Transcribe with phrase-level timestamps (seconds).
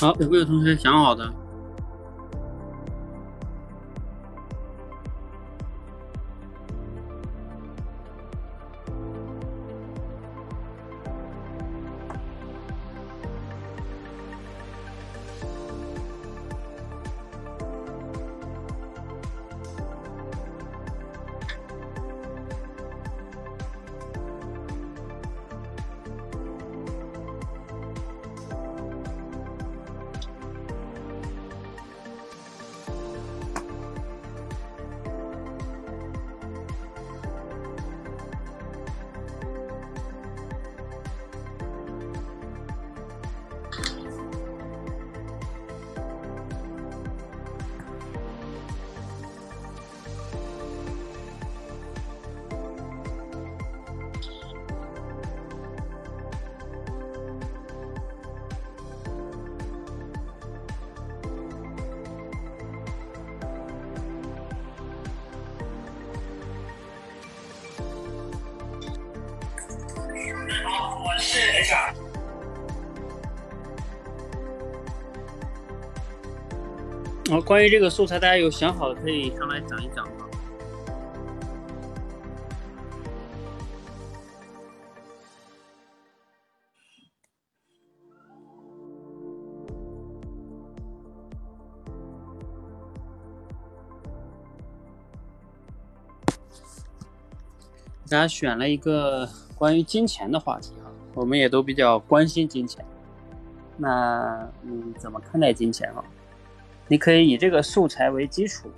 [0.00, 1.30] 好，有没有同学想好的？
[77.60, 80.26] 关于这个素材，大家有想好的可以上来讲一讲吗。
[98.08, 102.82] 大家选了一个关于金钱的话题哈，我们也都比较关心金钱。
[103.76, 106.02] 那你怎么看待金钱哈？
[106.90, 108.68] 你可以以这个素材为基础，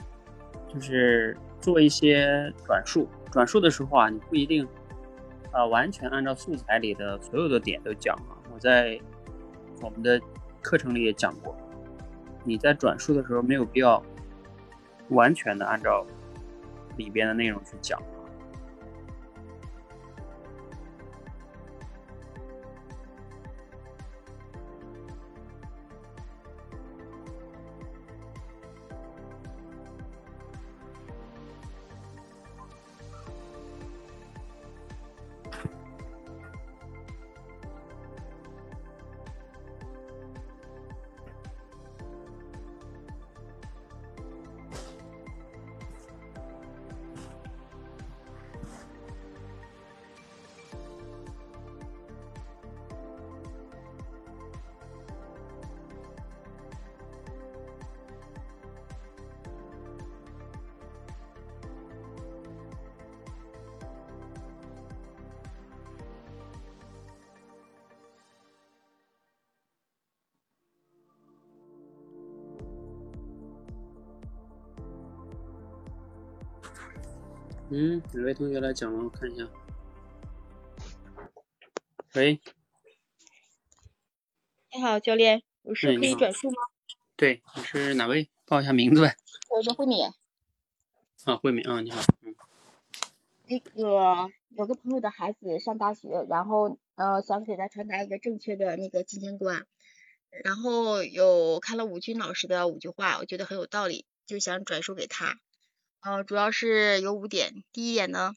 [0.69, 3.09] 就是做一些转述。
[3.31, 4.69] 转述的时候啊，你不一定
[5.51, 8.37] 啊完全按照素材里的所有的点都讲啊。
[8.53, 9.01] 我在
[9.81, 10.21] 我们的
[10.61, 11.57] 课程里也讲过，
[12.45, 14.03] 你在转述的时候没有必要
[15.09, 16.05] 完全的按照
[16.99, 17.99] 里边的内容去讲。
[78.13, 79.05] 哪位同学来讲了？
[79.05, 79.49] 我看一下。
[82.15, 82.41] 喂，
[84.73, 86.57] 你好，教练，我是可以转述吗？
[87.17, 88.29] 对，你是哪位？
[88.45, 89.17] 报一下名字呗。
[89.49, 90.05] 我是慧敏。
[91.25, 92.03] 啊，慧敏啊，你好。
[92.21, 92.35] 嗯。
[93.47, 99.67] 那个有个朋友的孩子上大学，然后呃想给他传达一个正确的那个金钱观，
[100.45, 105.39] 然后有看了吴军老师的五句话，我觉得很有道理，就想转述给他。
[106.03, 107.63] 呃，主要是有五点。
[107.73, 108.35] 第一点呢，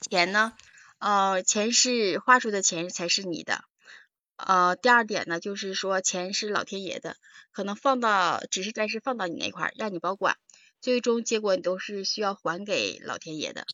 [0.00, 0.54] 钱呢，
[0.96, 3.62] 呃，钱是花出的钱才是你的。
[4.36, 7.18] 呃，第二点呢，就是说钱是老天爷的，
[7.52, 10.38] 可能放到只是暂时放到你那块儿，让你保管，
[10.80, 13.66] 最终结果你都是需要还给老天爷的。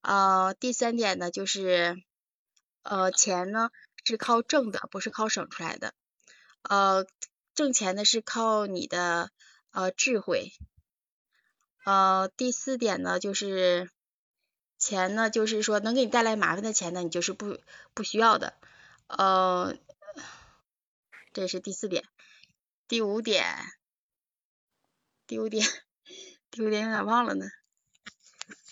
[0.00, 2.02] 呃，第三点呢，就是
[2.84, 3.68] 呃，钱呢
[4.02, 5.92] 是靠挣的，不是靠省出来的。
[6.62, 7.04] 呃，
[7.54, 9.30] 挣钱呢是靠你的
[9.72, 10.52] 呃智慧。
[11.84, 13.90] 呃，第四点呢，就是
[14.78, 17.58] 钱呢，就是说能给你带来麻烦的钱呢，你就是不
[17.92, 18.54] 不需要的。
[19.06, 19.76] 呃，
[21.34, 22.04] 这是第四点。
[22.88, 23.44] 第五点，
[25.26, 25.66] 第五点，
[26.50, 27.44] 第五点有点忘了呢。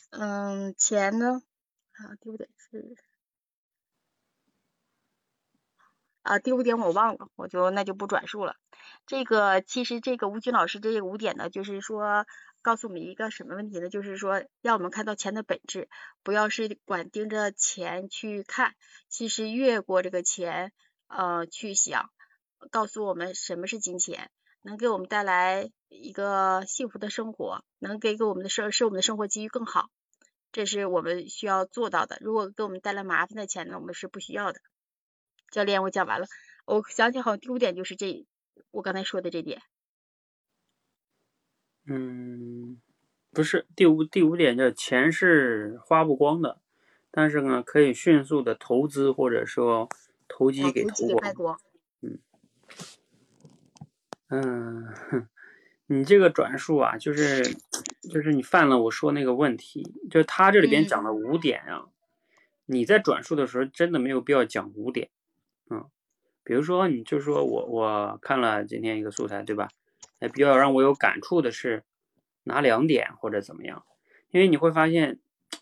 [0.09, 1.43] 嗯，钱呢？
[1.93, 2.97] 啊，第五点是
[6.23, 8.57] 啊，第五点我忘了，我就那就不转述了。
[9.07, 12.27] 这个其实这个吴军老师这五点呢，就是说。
[12.63, 13.89] 告诉我们一个什么问题呢？
[13.89, 15.89] 就是说，让我们看到钱的本质，
[16.23, 18.75] 不要是管盯着钱去看，
[19.09, 20.73] 其实越过这个钱，
[21.09, 22.11] 呃，去想，
[22.71, 24.31] 告诉我们什么是金钱，
[24.63, 29.91] 能给我们带来一个幸福的生活，能给给我们的生使我们的生活机遇更好，
[30.53, 32.19] 这是我们需要做到的。
[32.21, 34.61] 如果给我们带来麻烦的钱呢，我们是不需要的。
[35.51, 36.27] 教练，我讲完了，
[36.65, 38.25] 我想起好像第五点就是这
[38.71, 39.61] 我刚才说的这点。
[41.87, 42.81] 嗯，
[43.33, 46.59] 不是第五第五点叫钱是花不光的，
[47.11, 49.89] 但是呢可以迅速的投资或者说
[50.29, 51.59] 投机给投光。
[52.01, 52.19] 嗯
[54.29, 55.29] 嗯，
[55.87, 57.57] 你这个转述啊，就是
[58.11, 61.87] 就是你犯了我说那个问题，就是他这里边讲了五点啊，
[62.65, 65.11] 你在转述的时候真的没有必要讲五点，
[65.69, 65.85] 嗯，
[66.45, 69.69] 比如说你就说我我看了今天一个素材，对吧？
[70.23, 71.83] 哎，比较让我有感触的是
[72.45, 73.85] 哪两点或者怎么样？
[74.31, 75.19] 因为你会发现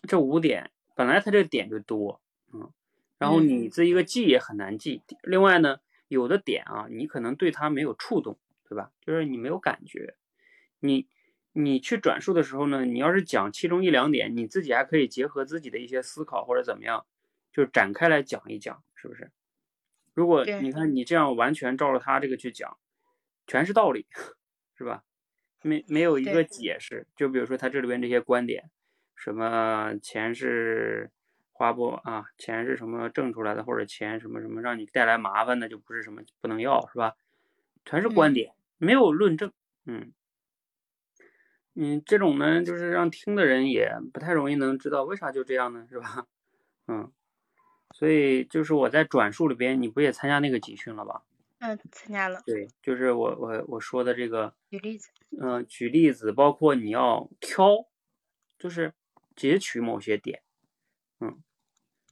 [0.07, 2.21] 这五点本来它这个点就多，
[2.53, 2.71] 嗯，
[3.17, 5.01] 然后你这一个记也很难记。
[5.23, 8.37] 另外呢，有的点啊，你可能对它没有触动，
[8.69, 8.91] 对吧？
[9.01, 10.15] 就是你没有感觉。
[10.79, 11.07] 你
[11.53, 17.07] 你去转述的时候呢，你要是讲其中一两点，你自己还可以结合自己的一些思考或者怎么样，
[17.51, 19.31] 就展开来讲一讲，是不是？
[20.13, 22.77] 如果你看你这样完全照着他这个去讲，
[23.47, 24.05] 全是道理。
[24.81, 25.03] 是吧？
[25.61, 28.71] 没没有一个解释，就比如说他这里边这些观点，
[29.15, 31.11] 什么钱是
[31.51, 32.25] 花不啊？
[32.35, 33.63] 钱是什么挣出来的？
[33.63, 37.13] 或者钱什么什么让你带来麻烦的，就不是什么不能要，是吧？
[37.85, 39.51] 全是观点，没有论证。
[39.85, 40.11] 嗯
[41.75, 46.25] 嗯，这种呢，就是让听的人也不太容易能知道为啥就这样呢，是吧？
[46.89, 47.11] 嗯，
[47.93, 51.21] 所以就是我在转述里边，你不也参加那个集训了吧？
[51.61, 52.41] 嗯，参加了。
[52.43, 54.55] 对，就是我我我说的这个。
[54.71, 55.09] 举例子。
[55.39, 57.87] 嗯，举例子，包括你要挑，
[58.57, 58.93] 就是
[59.35, 60.41] 截取某些点。
[61.19, 61.41] 嗯。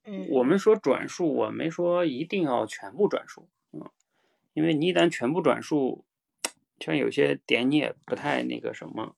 [0.06, 0.27] 嗯。
[0.29, 3.50] 我们说转述，我没说一定要全部转述。
[3.72, 3.89] 嗯。
[4.53, 6.06] 因为你一旦全部转述，
[6.79, 9.15] 像有些点你也不太那个什么。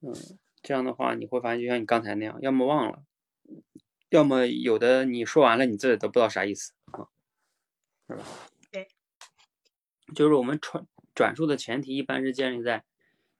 [0.00, 0.14] 嗯。
[0.62, 3.02] 这样的话，你会发现就像你刚才那样，要么忘了，
[4.10, 7.08] 要么有的你说完了，你自己都不知道啥意思啊，
[8.06, 8.24] 是吧？
[10.14, 12.84] 就是我们传转述的前提，一般是建立在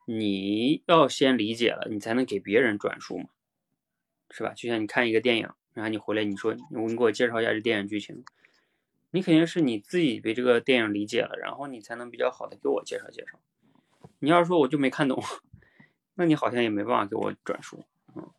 [0.07, 3.27] 你要先理解了，你才能给别人转述嘛，
[4.31, 4.53] 是吧？
[4.55, 8.25] 就像你看一个电影，然后你回来你说你给我介绍一下这电影剧情，
[9.11, 13.39] 你肯定是你自己被这个电影理解了，然后你才能比较好的给我介绍介绍。
[14.19, 15.23] 你要是说我就没看懂，
[16.15, 18.31] 那你好像也没办法给我转述，嗯，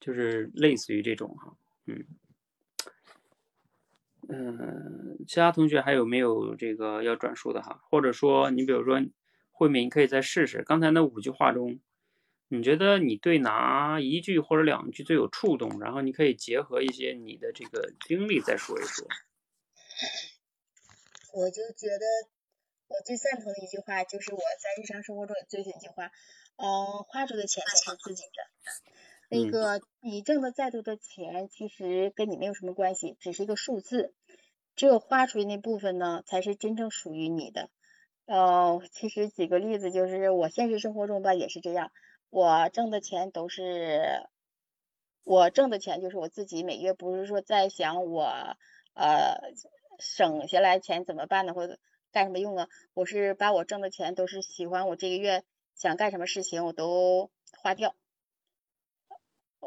[0.00, 2.04] 就是类似于这种哈，嗯。
[4.28, 7.80] 嗯，其他同学还有没有这个要转述的哈？
[7.88, 9.00] 或者说，你比如说，
[9.52, 11.78] 慧敏可以再试试刚才那五句话中，
[12.48, 15.80] 你觉得你对哪一句或者两句最有触动？
[15.80, 19.06] 然后你可以结合一些你的这个经历再说一说。
[21.32, 22.04] 我就觉得
[22.88, 26.10] 我最赞同的一句话就是我在日常生活中也最喜欢一句话，
[26.56, 28.42] 嗯，花出的钱是自己的。
[29.28, 34.14] 那个你挣的再多的钱，其实跟你没有什么关系，只是一个数字。
[34.76, 37.70] 只有花出去那部分呢，才是真正属于你的。
[38.26, 41.90] 呃，其实举个例子，就是我现实生活中吧也是这样，
[42.28, 44.28] 我挣的钱都是
[45.24, 48.56] 我挣的钱，就是我自己每月不是说在想我
[48.92, 49.38] 呃
[49.98, 51.78] 省下来钱怎么办呢，或者
[52.12, 52.68] 干什么用啊？
[52.92, 55.42] 我是把我挣的钱都是喜欢我这个月
[55.74, 57.30] 想干什么事情我都
[57.62, 57.94] 花掉。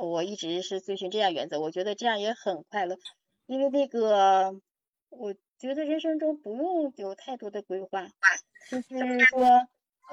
[0.02, 2.98] 我一直是遵循这样原则，我觉得这样也很快乐，
[3.48, 4.62] 因为那个，
[5.10, 8.08] 我觉得人生中不用有太多的规划，
[8.70, 9.68] 就是说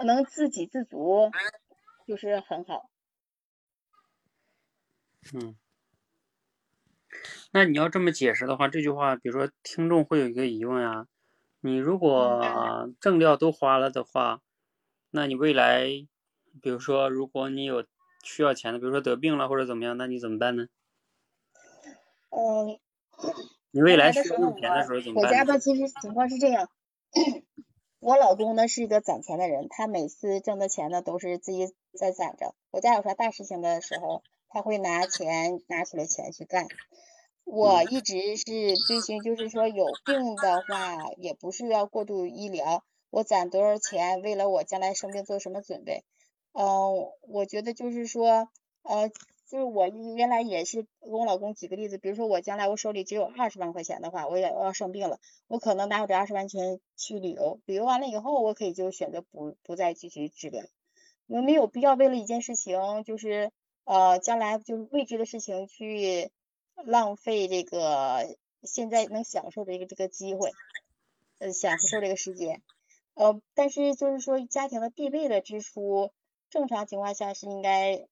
[0.05, 1.31] 能自给自足，
[2.05, 2.91] 就是很好。
[5.33, 5.55] 嗯，
[7.53, 11.07] 那你要这么解释的话，这句话，比如说听众会有一个疑问啊，
[11.61, 14.43] 你如果挣料都花了的话，
[15.11, 15.87] 那你未来，
[16.61, 17.87] 比如说如果你有。
[18.27, 20.67] 需要钱的，比如说得病了或者怎么样，那你怎么办呢？
[22.31, 22.79] 嗯，
[23.71, 25.31] 你未来需要用钱的时候怎么办？
[25.31, 26.69] 我家吧，其实情况是这样，
[28.01, 32.55] 我老公呢是一个攒钱的人，他每次挣的钱呢都是自己在攒着。
[32.71, 36.67] 我家有啥大事情的时候，他会拿钱拿出来钱去干。
[37.45, 46.05] 我一直是遵循，就是说有病的话，也不是要过度医疗，我攒多少钱，为了我将来生病做什么准备。
[46.59, 48.49] 嗯，我觉得就是说，
[48.83, 49.11] 呃，
[49.47, 60.65] 就是我原来也是跟我老公举个例子，比如说我将来我手里只有二十万块钱的话，我也要生病了，我可能拿我这二十万钱去旅游，旅游完了以后，我可以就选择不不再继续治疗，
[61.27, 63.53] 我没有必要为了一件事情，就是
[63.85, 66.31] 呃将来就是未知的事情去
[66.87, 70.53] 浪费这个现在能享受的一个这个机会，
[71.39, 72.63] 呃享受这个时间，
[73.13, 76.11] 呃，但是就是说家庭的必备的支出。
[76.49, 78.07] 正常情况下是应该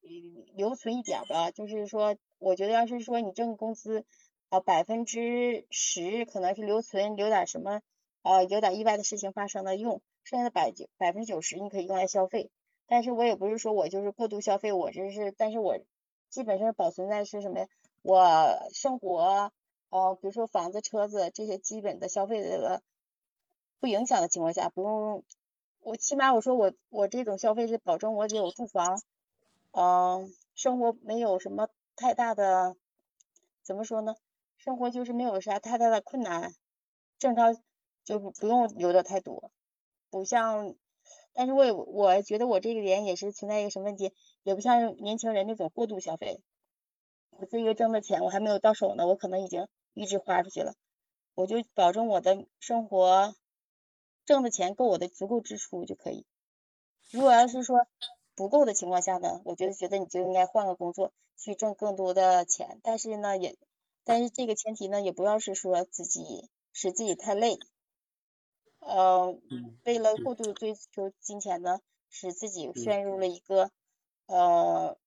[0.54, 4.04] 留存一点吧，就是说，我觉得要是说你挣工资，
[4.48, 7.80] 啊百分之十可能是留存，留点什么，
[8.22, 12.50] 啊有点意外的事情发生的用，剩下的百九百分之九十你可以用来消费。
[12.86, 15.78] 但是我也不是说我就是过度消费，我这是，但是我
[16.28, 17.68] 基本上保存在是什么呀？
[18.02, 19.52] 我生活，
[19.88, 22.82] 呃，比如说房子、车子这些基本的消费的
[23.80, 25.24] 不影响的情况下，不用，
[25.84, 29.02] 我起码我说我我这种消费是保证我有住房，
[29.72, 32.74] 嗯，生活没有什么太大的，
[33.62, 34.14] 怎么说呢？
[34.56, 36.54] 生活就是没有啥太大的困难，
[37.18, 37.54] 正常
[38.02, 39.50] 就不用留的太多，
[40.08, 40.74] 不像。
[41.34, 46.40] 但是我也我觉得我这个人也是存在一个什么问题，也不像年轻人那种过度消费。
[47.28, 50.72] 我这个挣的钱我还没有到手呢，我可能已经一直花出去了。
[51.34, 53.34] 我就保证我的生活
[54.24, 56.24] 挣的钱够我的足够支出就可以。
[57.10, 57.86] 如果要是说
[58.34, 62.80] 不够的情况下呢，我觉得觉得你就应该换个工作去挣更多的钱。
[62.82, 63.56] 但是呢也，
[64.04, 67.58] 但是这个前提呢也不要是说自己使自己太累。
[68.80, 69.38] 呃，
[69.84, 73.70] 为了过度追求金钱呢，使自己陷入了一个
[74.26, 74.98] 呃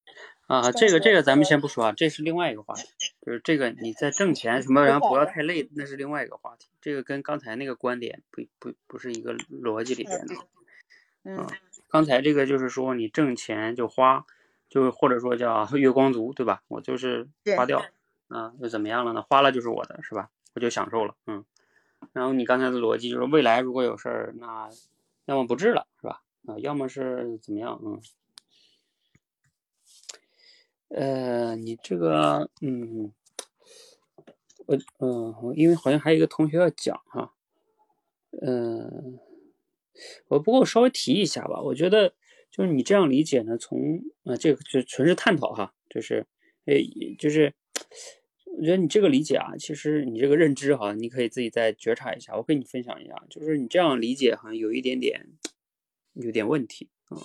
[0.48, 2.88] 啊，这个这个咱们先不说啊，这是另外一个话题，
[3.26, 10.36] 就是这个你在挣钱什么，然后不要太累，那是另外一个话题，这个跟刚才那个观点不不不是一个逻辑里边的。
[11.24, 11.46] 嗯，
[11.90, 14.26] 刚才这个就是说你挣钱就花，
[14.70, 16.64] 就或者说叫 月光族，对吧？
[16.70, 17.28] 我就是
[17.58, 17.84] 花掉，
[18.30, 19.22] 啊，又怎么样了呢？
[19.22, 20.30] 花了就是我的，是吧？
[20.56, 21.44] 我就享受了，嗯。
[22.14, 24.70] 然后你刚才的逻辑就是未来如果有事儿，那
[25.26, 26.22] 要么不治了，是吧？
[26.46, 27.82] 啊，要么是怎么样？
[27.84, 28.00] 嗯，
[30.90, 33.12] 呃，你这个，嗯，
[34.66, 37.34] 我，嗯，因为好像还有一个同学要讲哈，
[38.42, 39.20] 嗯，
[40.28, 42.14] 我不过我稍微提一下吧，我觉得
[42.52, 46.26] 就是你这样理解呢，从啊，这个就纯是探讨哈，就是，
[46.66, 46.84] 诶，
[47.18, 47.54] 就是。
[48.60, 52.36] 我觉得你这个理解啊，其实你这个认知哈，你可以自己再觉察一下。
[52.36, 55.28] 我跟你分享一下，就是你这样理解好像有一点点
[56.14, 57.18] 有点问题啊。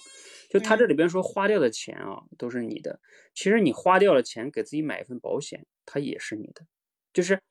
[0.50, 3.00] 就他这里边说花掉的钱啊都是你的，
[3.34, 6.66] 其实你花掉了钱给自己买一份保险，它也是你的。
[7.12, 7.42] 就是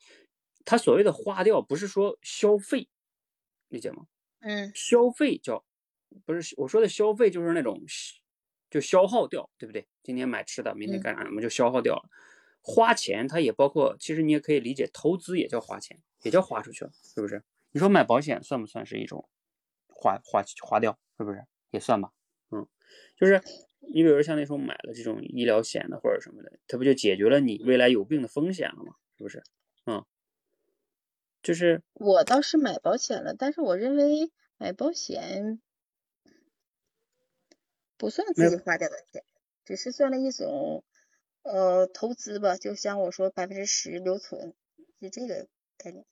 [0.66, 2.88] 他所谓的花掉，不是说消费，
[3.70, 4.06] 理解吗？
[4.40, 5.66] 嗯，消费叫
[6.26, 7.82] 不是我说的消费，就是那种
[8.70, 9.88] 就消耗掉，对不对？
[10.04, 12.10] 今天买吃的，明天干啥我们就消耗掉了。
[12.62, 17.44] 花钱，它也包括，其实你也可以理解，投资也叫花钱，也叫花出去了，是不是？
[17.72, 19.28] 你说买保险算不算是一种
[19.88, 21.44] 花花花掉，是不是？
[21.72, 22.21] 也算吧，嗯，
[23.18, 23.42] 就是
[23.94, 28.96] 你比如像那时候买了这种医疗险的或者什么的，它不就解决了你未来有病的风险了吗？
[29.18, 29.44] 是不是？
[29.86, 30.06] 嗯，
[31.44, 35.62] 就是我倒是买保险了，但是我认为买保险
[37.98, 39.24] 不算自己花掉的钱，
[39.66, 40.84] 只是算了一种。
[41.44, 44.54] 呃，投资吧，就像我说，百分之十留存，
[45.00, 46.06] 是这个概念。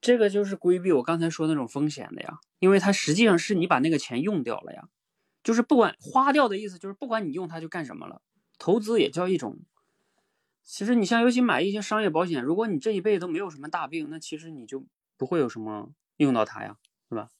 [0.00, 4.88] 这个就是规避我刚才说那种风险的呀，因为它实际上是你把那个钱用掉了呀，
[5.44, 8.20] 就是不管花掉的意思，就是不管你用它就干什么了。
[8.58, 9.58] 投资也叫一种，
[10.62, 14.84] 其实你像尤其买一些商业保险，如果你这一辈子都没有什么大病，那其实你就
[15.16, 17.30] 不会有什么用到它呀，是吧？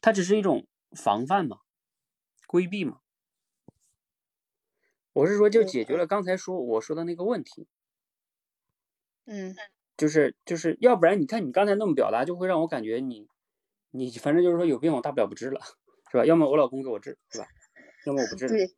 [0.00, 1.60] 它只是一种防范嘛，
[2.46, 2.98] 规避嘛。
[5.12, 7.68] 我是说，就解决了刚才说我说的那个问题。
[9.26, 9.54] 嗯，
[9.96, 13.28] 就是就是要不然你看你刚才那么表达，就会让我感觉你
[13.90, 15.60] 你反正就是说有病我大不了不治了，
[16.12, 16.24] 是吧？
[16.24, 17.46] 要么我老公给我治，是吧？
[18.06, 18.46] 要么我不治。
[18.46, 18.70] 对。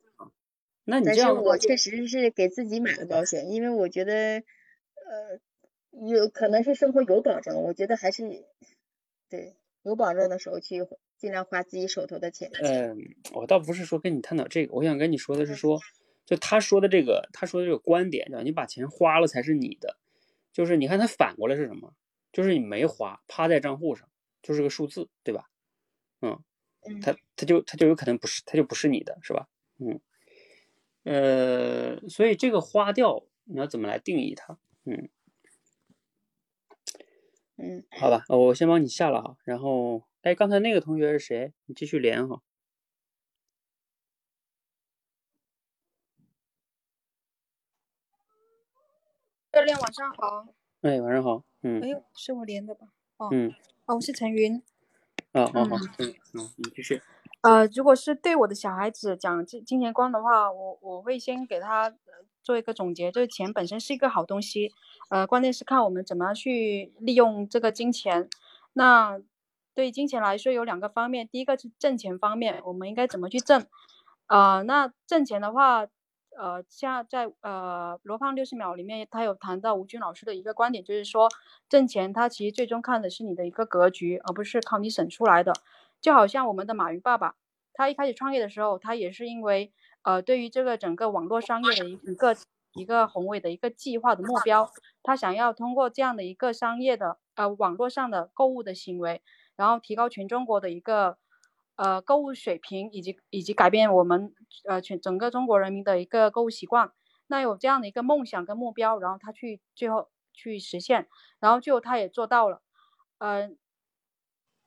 [0.85, 5.39] 那你这样，我确实是给自己买了保险，因为我觉得呃
[6.07, 8.23] 有可能是生活有保证，我觉得还是
[9.29, 10.87] 对有保证的时候去
[11.17, 12.49] 尽量花自己手头的钱。
[12.63, 12.97] 嗯，
[13.33, 15.79] 我倒不是说跟你探讨这个，我想跟你说的是说。
[16.27, 19.95] 就他说的这个，他说的这个观点，叫你把钱花了才是你的，
[20.51, 21.93] 就是你看他反过来是什么？
[22.31, 24.09] 就是你没花，趴在账户上，
[24.41, 25.47] 就是个数字，对吧？
[26.23, 26.43] 嗯，
[27.01, 29.47] 他他就他就有可能不是，他就不是你的，是吧？
[29.79, 29.99] 嗯，
[31.03, 34.57] 呃，所以这个花掉你要怎么来定义它？
[34.85, 35.09] 嗯
[37.57, 41.53] 嗯，好吧，我先帮你下了哈，然后，哎，刚才那个同学是谁？
[41.65, 42.41] 你继续连哈。
[49.51, 50.47] 教练晚上好，
[50.81, 52.87] 哎，晚上好，嗯，哎呦，是我连的吧？
[53.17, 53.53] 哦，嗯，
[53.85, 54.61] 哦，我是陈云，
[55.35, 57.01] 哦，好好，嗯，嗯，你继续。
[57.41, 61.93] 呃，如果是对我的小孩子讲金金钱观的话，我我会先给他
[62.41, 64.71] 做一个总结，就是钱本身是一个好东西，
[65.09, 68.29] 呃，关键是看我们怎么样去利用这个金钱。
[68.73, 69.19] 那
[69.73, 73.65] 对金钱来说有两个方面，第一个是挣钱方面，我们应该怎么去挣？
[74.27, 75.87] 啊，那挣钱的话。
[76.37, 81.29] 呃，像在呃罗胖六十秒里面，他有谈到吴军老师的一个观点，就是说
[81.69, 85.53] 挣钱，他其实最终看的是你的一个格局，而不是靠你省出来的。
[86.01, 87.35] 就好像我们的马云爸爸，
[87.73, 89.71] 他一开始创业的时候，他也是因为
[90.03, 92.35] 呃，对于这个整个网络商业的一一个
[92.73, 94.69] 一个宏伟的一个计划的目标，
[95.01, 99.21] 他想要通过这样的一个商业的呃网络上的购物的行为，
[99.55, 101.17] 然后提高全中国的一个
[101.75, 104.33] 呃购物水平，以及以及改变我们
[104.67, 106.91] 呃全整个中国人民的一个购物习惯。
[107.27, 111.07] 那有这样的一个梦想跟目标，然后他去最后去实现，
[111.39, 112.61] 然后最后他也做到了，
[113.17, 113.57] 嗯，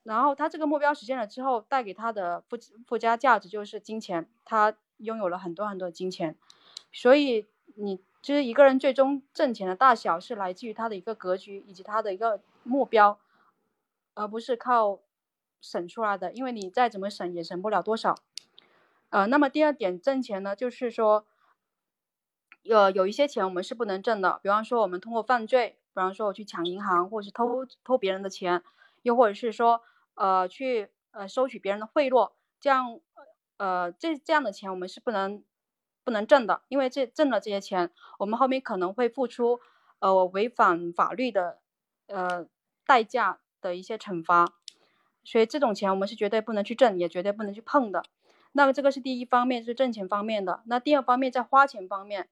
[0.02, 6.36] 然后他这个目标实现了之后，带给他的附附加价值就是金钱，他拥有了很多很多的金钱，
[6.92, 13.20] 所以你就是一个人最终挣钱的大小是来自于他的一个格局以及他的一个目标，
[14.14, 14.98] 而不是靠
[15.60, 18.14] 省出来的，因为你再怎么省也省不了多少，
[19.10, 21.26] 呃，那么第二点挣钱呢，就是说。
[22.62, 28.62] 有，有一些钱我们是不能挣的，比方说我们通过犯罪，比方说我去抢银行，或者是偷偷别人的钱，
[29.02, 29.80] 又或者是说
[30.16, 33.00] 呃去呃收取别人的贿赂，这样
[33.56, 35.42] 呃这这样的钱我们是不能
[36.04, 39.60] 不能挣的，因为这挣了这些钱，我们后面可能会付出
[40.00, 41.60] 呃违反法律的
[42.08, 42.46] 呃
[42.84, 44.44] 代价的一些惩罚，
[45.28, 48.02] 所以这种钱我们是绝对不能去挣，也绝对不能去碰的。
[48.52, 52.30] 那么这个是第一方面是挣钱方面的，那第二方面在花钱方面。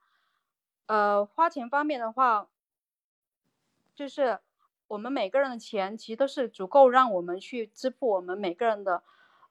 [0.86, 2.48] 呃，花钱方面的话，
[3.94, 4.38] 就是
[4.88, 9.02] 我们每个人的钱其实都是足够让我们去支付我们每个人的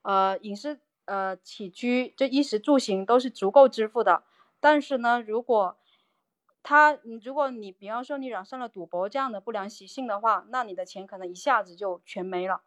[0.02, 4.24] 呃饮食呃起居，这衣食住行都是足够支付的。
[4.58, 5.76] 但是呢，如果
[6.64, 12.62] 他，如果你比方说你染上了赌博这样的不良习性的话，那你的钱可能一下子就全没了。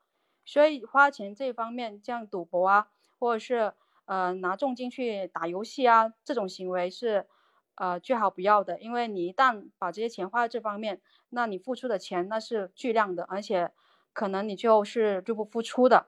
[0.49, 2.87] 所以花钱这方面，像赌博啊，
[3.19, 3.73] 或者是
[4.05, 7.27] 呃拿重金去打游戏啊，这种行为是。
[7.75, 13.71] 呃，最好不要的，因为你一旦把这些钱花在这方面，那你付出的钱那是巨量的，而且
[14.11, 16.07] 可能你就是入不敷出的。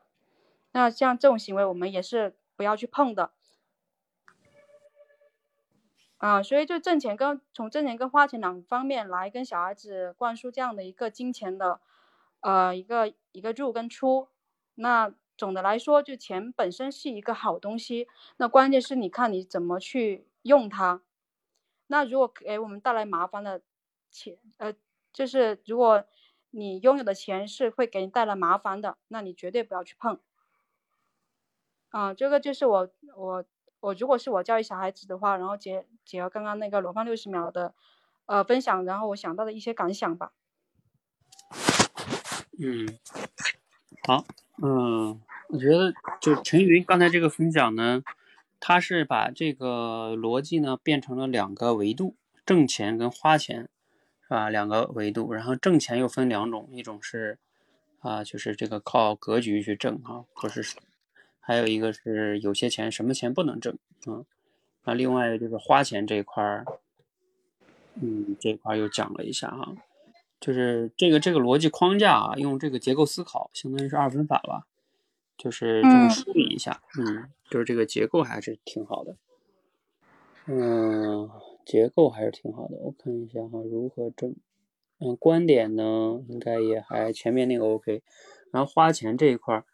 [0.74, 3.32] 那像这种行为，我们也是不要去碰的。
[6.18, 11.80] 啊，所以就挣钱跟从挣钱跟花钱两方面来跟小孩子灌输这样的一个金钱的，
[12.42, 14.28] 呃，一个一个入跟出。
[14.82, 21.02] 那总的来说，就钱本身是一个好东西，那关键是你看你怎么去用它。
[21.88, 23.62] 那如果给我们带来麻烦的
[24.10, 24.74] 钱，呃，
[25.14, 26.04] 就是如果
[26.50, 30.20] 你拥有的钱是会给你带来麻烦的，那你绝对不要去碰。
[31.90, 33.46] 啊，这个就是我我
[33.82, 37.76] 我如果是我教育小孩子的话，然后结结合刚刚那个罗胖六十秒的
[38.26, 40.32] 呃分享，然后我想到的一些感想吧。
[42.58, 42.88] 嗯，
[44.08, 44.24] 好，
[44.62, 48.04] 嗯，我觉得就陈云刚才这个分享呢。
[48.64, 53.68] 他是把这个逻辑呢变成了两个维度，挣钱跟花钱，
[54.22, 54.52] 是吧？
[54.52, 57.40] 两个维度，然后挣钱又分两种，一种是
[58.02, 60.78] 啊，就是这个靠格局去挣哈，不是，
[61.40, 63.74] 还有一个是有些钱什么钱不能挣
[64.06, 64.22] 啊。
[64.84, 66.64] 那另外就是花钱这一块儿，
[67.96, 69.74] 嗯，这块又讲了一下哈，
[70.42, 74.68] 就是这个这个逻辑框架啊，用这个结构思考，相当于是二分法吧。
[75.38, 79.16] 就是这么梳理一下，嗯，就是这个结构还是挺好的，
[80.46, 81.32] 嗯，
[81.66, 82.78] 结构还是挺好的。
[82.78, 84.36] 我看一下哈，如何挣，
[85.00, 88.04] 嗯，观点呢，应该也还前面那个 OK，
[88.52, 89.66] 然后花钱这一块儿，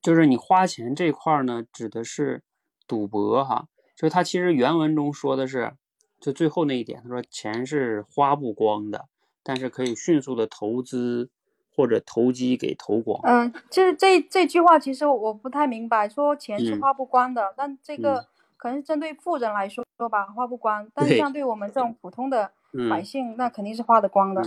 [0.00, 2.44] 就是你花钱这块儿呢，指的是
[2.86, 5.72] 赌博哈，就是他其实原文中说的是，
[6.20, 9.08] 就最后那一点，他说钱是花不光的，
[9.42, 11.30] 但是可以迅速的投资。
[11.74, 13.18] 或者投机给投光。
[13.22, 18.26] 嗯，这这这句话其实我不太明白，说钱是花不光的，但这个
[18.58, 20.86] 可能是针对富人来说说吧，花不光。
[20.92, 22.52] 但是像对我们这种普通的
[22.90, 24.42] 百姓，那肯定是花得光的。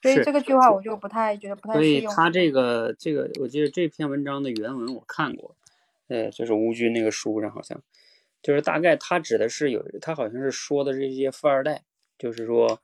[0.00, 2.02] 所以这个句话我就不太觉得不太适用。
[2.02, 5.56] 所以他这个这个，我记得这篇文章的原文我看过，
[6.06, 7.82] 呃，就是吴军那个书上好像，
[8.40, 11.82] 就是大概他指的是有，他好像是说的这些富二代，
[12.16, 12.80] 就是说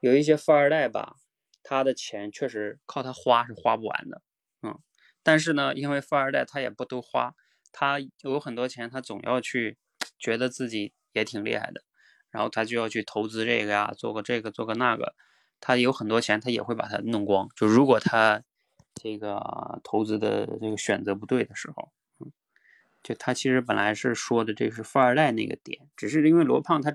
[0.00, 1.16] 有一些富二代吧。
[1.62, 4.22] 他的钱确实靠他花是花不完的，
[4.62, 4.78] 嗯，
[5.22, 7.34] 但是呢，因为富二代他也不都花，
[7.70, 9.76] 他有很多钱，他总要去
[10.18, 11.82] 觉得自己也挺厉害的，
[12.30, 15.14] 然后他就要去投资这个呀，做个这个做个那个，
[15.60, 17.46] 他有很多钱，他也会把它弄光。
[17.54, 18.42] 就如果他
[18.94, 22.32] 这个投资的这个选择不对的时候，嗯，
[23.02, 26.94] 就他其实本来是说的这是富二代那个点，只是因为罗胖他。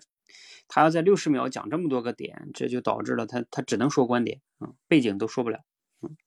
[0.68, 5.60] 他要在六十秒讲这么多个点，这就导致了他他只能说观点，嗯，背景都说不了，
[6.02, 6.18] 嗯，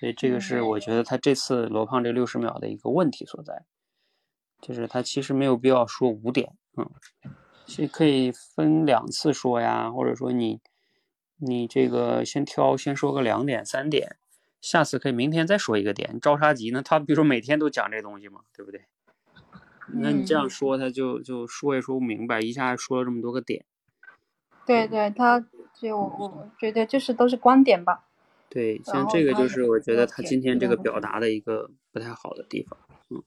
[0.00, 3.64] 所以这个是我觉得他这次罗胖这六十秒的一个问题所在，
[4.60, 6.90] 就是他其实没有必要说五点，嗯，
[7.66, 10.60] 是可以分两次说呀，或者说你
[11.36, 14.16] 你这个先挑先说个两点三点，
[14.60, 16.82] 下次可以明天再说一个点，着啥急呢？
[16.82, 18.86] 他比如说每天都讲这东西嘛，对不对？
[19.92, 23.64] 那你这样嗯说，他就就说也说不明白，一下说了这么多个点。
[24.66, 25.44] 对对，他
[25.74, 28.06] 就我我觉得就是都是观点吧。
[28.48, 32.78] 对，像这个就是我觉得他今天这个表达的一个不太好的地方，
[33.10, 33.22] 嗯。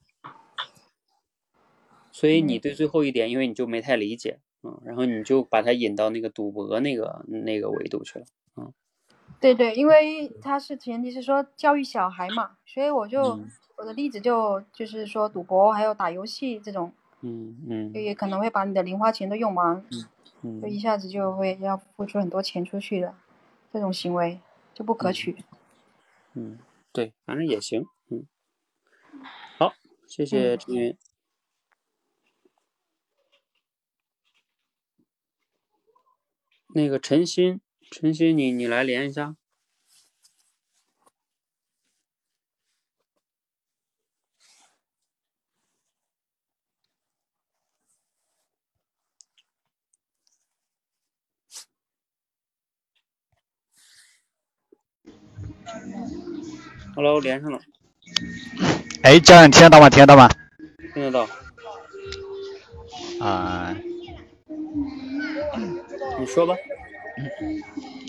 [2.10, 8.24] 所以你嗯对最后一点，因为你就没太理解，嗯，然后你就把它引到那个赌博那个那个维度去了，
[8.56, 8.72] 嗯
[9.40, 19.84] 对对，因为他是前提是说教育小孩嘛，所以我就、嗯我的例子就就是说赌博还有打游戏这种，嗯嗯就也可能会把你的零花钱都用完，
[20.42, 23.14] 嗯就一嗯下子就会要付出很多钱出去的，
[23.72, 24.40] 这种行为
[24.74, 25.36] 就不可取。
[26.34, 26.58] 嗯，
[26.92, 28.26] 对，反正也行，嗯。
[29.56, 29.72] 好，
[30.08, 30.98] 谢谢嗯陈云。
[36.74, 37.60] 那个陈鑫，
[37.92, 39.36] 陈鑫，你你来连一下。
[56.98, 57.60] Hello，连上了，
[59.02, 59.88] 哎，家人听得到吗？
[59.88, 60.28] 听得到吗？
[60.92, 61.28] 听得到。
[63.24, 63.72] 啊、
[66.18, 66.56] 你说吧。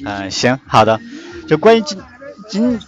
[0.04, 1.00] 嗯、行，好的。
[1.48, 2.02] 就关于金
[2.50, 2.80] 金，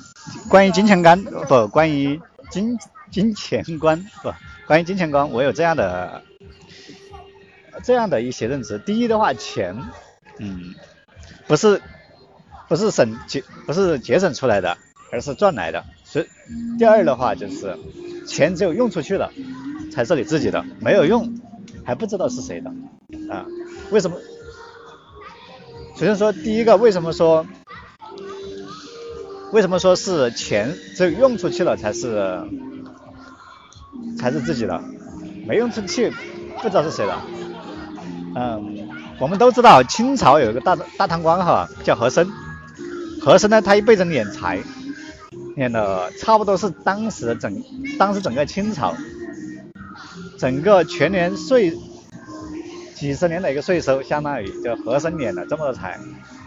[0.50, 2.80] 关于金钱观不，关于金
[3.12, 4.34] 金钱观不，
[4.66, 6.24] 关于金钱观，我有这样的
[7.84, 8.80] 这样的一些认知。
[8.80, 9.78] 第一的话，钱，
[10.40, 10.74] 嗯，
[11.46, 11.80] 不是
[12.68, 14.76] 不是省节不是节省出来的，
[15.12, 15.84] 而是赚来的。
[16.04, 16.28] 所以
[16.78, 17.78] 第二的话就是，
[18.26, 19.32] 钱只有用出去了，
[19.91, 21.39] 才是你自己的，没有用
[21.84, 22.69] 还不知道是谁的
[23.34, 23.45] 啊？
[23.91, 24.17] 为什么？
[25.95, 27.45] 首先说第一个，为什么说
[29.52, 32.41] 为什么说是钱只有用出去了才是
[34.17, 34.82] 才是自己的，
[35.45, 36.12] 没用出去
[36.62, 37.15] 不知道是谁的。
[38.34, 42.30] 嗯，我们都知道清朝有一个大大贪官哈，叫和珅。
[43.21, 44.60] 和珅呢，他一辈子敛财，
[45.56, 47.64] 敛的差不多是当时的整
[47.98, 48.96] 当时整个清朝
[50.38, 51.78] 整个全年税
[52.96, 56.00] 几十年的一个税收，相当于就和珅敛了这么多财，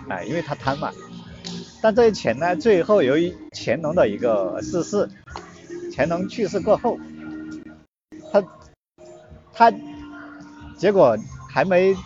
[0.08, 0.90] 啊、因为他贪嘛。
[1.82, 5.08] 但这些钱呢，最后由于乾隆的一个逝世，
[5.92, 6.98] 乾隆去世过后，
[8.32, 8.42] 他
[9.52, 9.72] 他
[10.78, 11.18] 结果
[11.50, 11.96] 还没，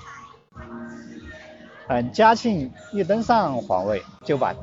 [1.88, 4.54] 嗯，嘉庆一登上皇位，就把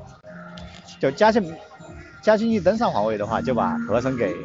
[0.99, 1.55] 就嘉庆
[2.25, 4.35] 嘉靖一登上皇位的话，就把和珅给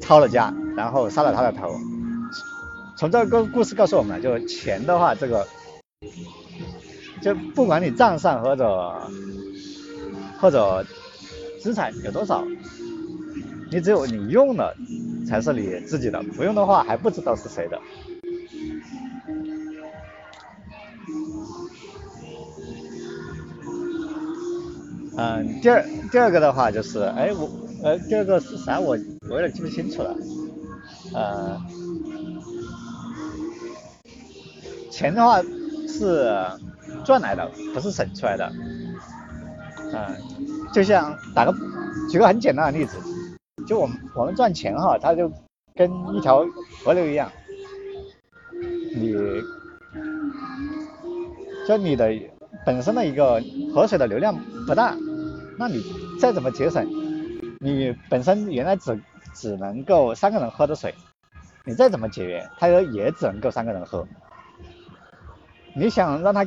[0.00, 1.74] 抄了家，然后杀了他的头。
[2.96, 5.44] 从这个故事告诉我们，就钱的话，这个
[7.20, 9.10] 就不管你账上或者
[10.38, 10.86] 或者
[11.60, 12.46] 资产有多少，
[13.72, 14.72] 你只有你用了
[15.26, 17.80] 才是你自己的，不用的话还不知道是谁的。
[25.16, 27.50] 嗯，第二第二个的话就是，哎，我
[27.82, 28.78] 呃第二个是啥？
[28.80, 28.96] 我
[29.28, 30.16] 我有点记不清楚了。
[31.12, 31.60] 呃，
[34.90, 35.42] 钱的话
[35.88, 36.32] 是
[37.04, 38.52] 赚来的，不是省出来的。
[39.92, 40.16] 嗯，
[40.72, 41.52] 就像打个
[42.08, 42.96] 举个很简单的例子，
[43.66, 45.30] 就我们我们赚钱哈，它就
[45.74, 46.46] 跟一条
[46.84, 47.30] 河流一样，
[48.94, 49.12] 你
[51.66, 52.12] 就你的
[52.70, 53.42] 本身的一个
[53.74, 54.32] 河水的流量
[54.64, 54.94] 不大，
[55.58, 55.82] 那你
[56.20, 56.86] 再怎么节省，
[57.58, 59.02] 你本身原来只
[59.34, 60.94] 只能够三个人喝的水，
[61.64, 64.06] 你再怎么节约，它也也只能够三个人喝。
[65.74, 66.46] 你想让它，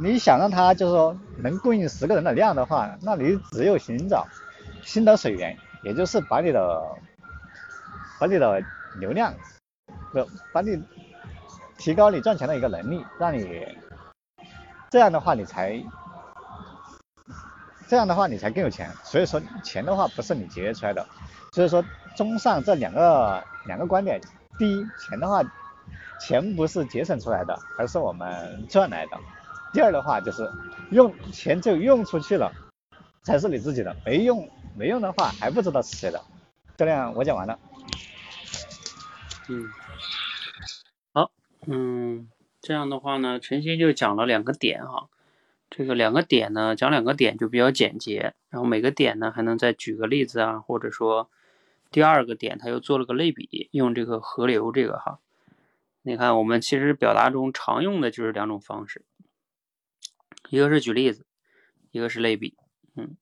[0.00, 4.26] 你想让它就是说能供应十个人的量的话，那你只有寻找
[4.82, 6.82] 新的水源，也就是把你的
[8.18, 8.60] 把你的
[8.98, 9.32] 流量，
[10.12, 10.82] 不把你
[11.78, 13.64] 提高你赚钱的一个能力，让你
[14.92, 15.82] 这样的话你才
[17.88, 18.90] 这样的话你才更有钱。
[19.02, 21.06] 所以说钱的话不是你节约出来的。
[21.52, 21.82] 所以说
[22.14, 24.20] 综上这两个两个观点，
[24.58, 25.42] 第一，钱的话，
[26.20, 29.18] 钱不是节省出来的，而是我们赚来的。
[29.72, 30.50] 第二的话就是
[30.90, 32.52] 用钱就用出去了，
[33.22, 36.22] 才是你自己的，没用没用的话还不知道是谁的。
[36.76, 37.58] 这样我讲完了。
[39.48, 39.70] 嗯，
[41.14, 41.30] 好，
[41.66, 42.28] 嗯，
[42.62, 45.08] 这样的话呢，晨曦就讲了两个点哈，
[45.68, 51.28] 这个两个点呢，讲两个点就比较简洁，然后每个点呢还能再举个例子啊，或者说
[51.90, 55.18] 第二个点他又做了个类比，用这个河流这个哈，
[56.02, 59.04] 你看我们其实表达中常用的就是两种方式，
[60.48, 61.26] 一个是举例子，
[61.90, 62.56] 一个是类比，
[62.94, 63.16] 嗯，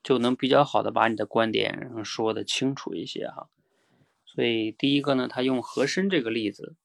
[0.00, 3.48] 就能比较好的把你的观点说的清楚一些哈。
[4.24, 6.76] 所以第一个呢，他用和珅这个例子，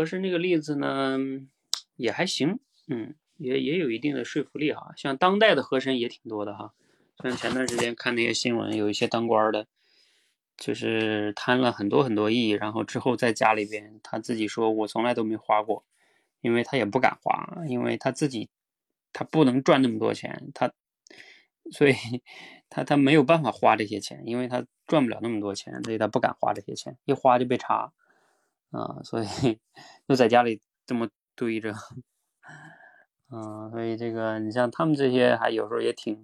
[0.00, 1.18] 和珅这个例子呢
[1.96, 2.58] 也还行，
[2.88, 4.94] 嗯，也也有一定的说服力哈。
[4.96, 6.72] 像当代的和珅也挺多的哈，
[7.22, 9.66] 像前段时间看那些新闻，有一些当官的。
[10.56, 15.86] 就是贪了很多很多亿，然后之后在家里边，他自己说我从来都没花过，
[16.42, 18.50] 因为他也不敢花，因为他自己
[19.14, 20.70] 他不能赚那么多钱，他
[21.72, 21.94] 所以
[22.68, 27.94] 他他没有办法花这些钱，因为他赚不了那么多钱，所以他不敢花这些钱，一花就被查
[28.70, 29.58] 啊，所以
[30.08, 31.74] 就在家里这么堆着，
[33.30, 36.22] 嗯，所以这个你像他们这些，还有时候也挺，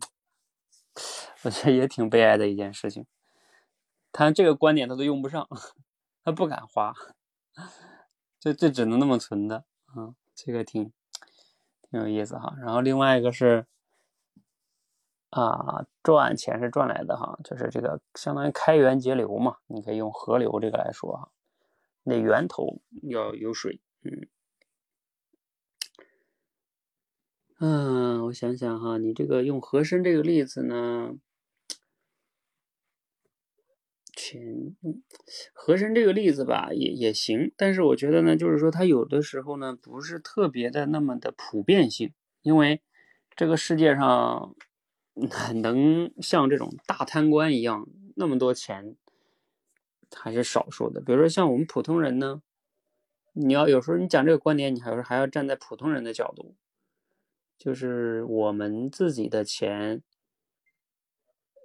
[1.42, 3.06] 我觉得也挺悲哀的一件事情。
[4.12, 5.48] 他这个观点他都用不上，
[6.24, 6.94] 他不敢花，
[8.38, 10.92] 这这只能那么存的啊，这个挺
[11.82, 12.54] 挺有意思哈。
[12.60, 13.66] 然后另外一个是
[15.30, 21.28] 啊，赚钱是赚来的哈，就是这个相当于开源节流嘛，你可以用河流这个来说哈，
[22.06, 24.28] 那源头要有水，嗯
[27.58, 31.18] 嗯，我想想哈，你这个用和珅这个例子呢？
[34.14, 34.76] 钱，
[35.52, 42.80] 和珅这个例子吧，也也行，但是我觉得呢，就是说他有的时候呢，不是特别的那么的普遍性，因为
[43.34, 44.54] 这个世界上
[45.62, 48.96] 能像这种大贪官一样那么多钱，
[50.14, 51.00] 还是少数的。
[51.00, 52.42] 比如说像我们普通人呢，
[53.32, 56.56] 你要有时候你讲这个观点，你还有时候还要站在普通人的角度，
[57.58, 60.02] 就是我们自己的钱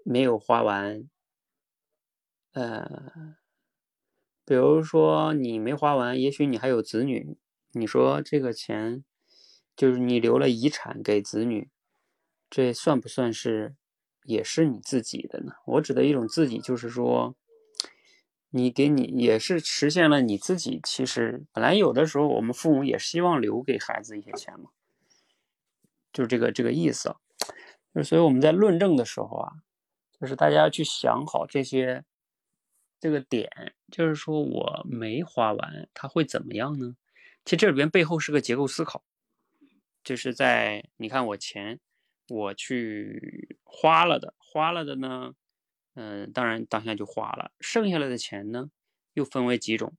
[0.04, 1.10] 没有花完。
[2.54, 3.36] 呃，
[4.44, 7.38] 比如说你没花完，也许你还有子女，
[7.72, 9.06] 你说这个钱
[9.76, 11.70] 就是你留了遗产给子女，
[12.50, 13.78] 这算不算是
[14.24, 15.54] 也是你自己的呢？
[15.66, 17.38] 我指的一种自己，就是说
[18.52, 20.80] 你给你也是实现了你自己。
[20.84, 24.70] 其实本来有的时候我们父母也希望留给孩子一些钱嘛，
[26.14, 27.16] 就是这个这个意思。
[27.94, 29.54] 就是所以我们在论证的时候啊，
[30.20, 32.06] 就是大家要去想好这些。
[33.04, 36.96] 这个点就是说我没花完，它会怎么样呢？
[37.44, 39.04] 其实这里边背后是个结构思考，
[40.04, 41.80] 就是在你看我钱
[42.30, 45.34] 我去花了的，花了的呢，
[45.94, 48.70] 嗯，当然当下就花了，剩下来的钱呢
[49.14, 49.94] 又分为几种，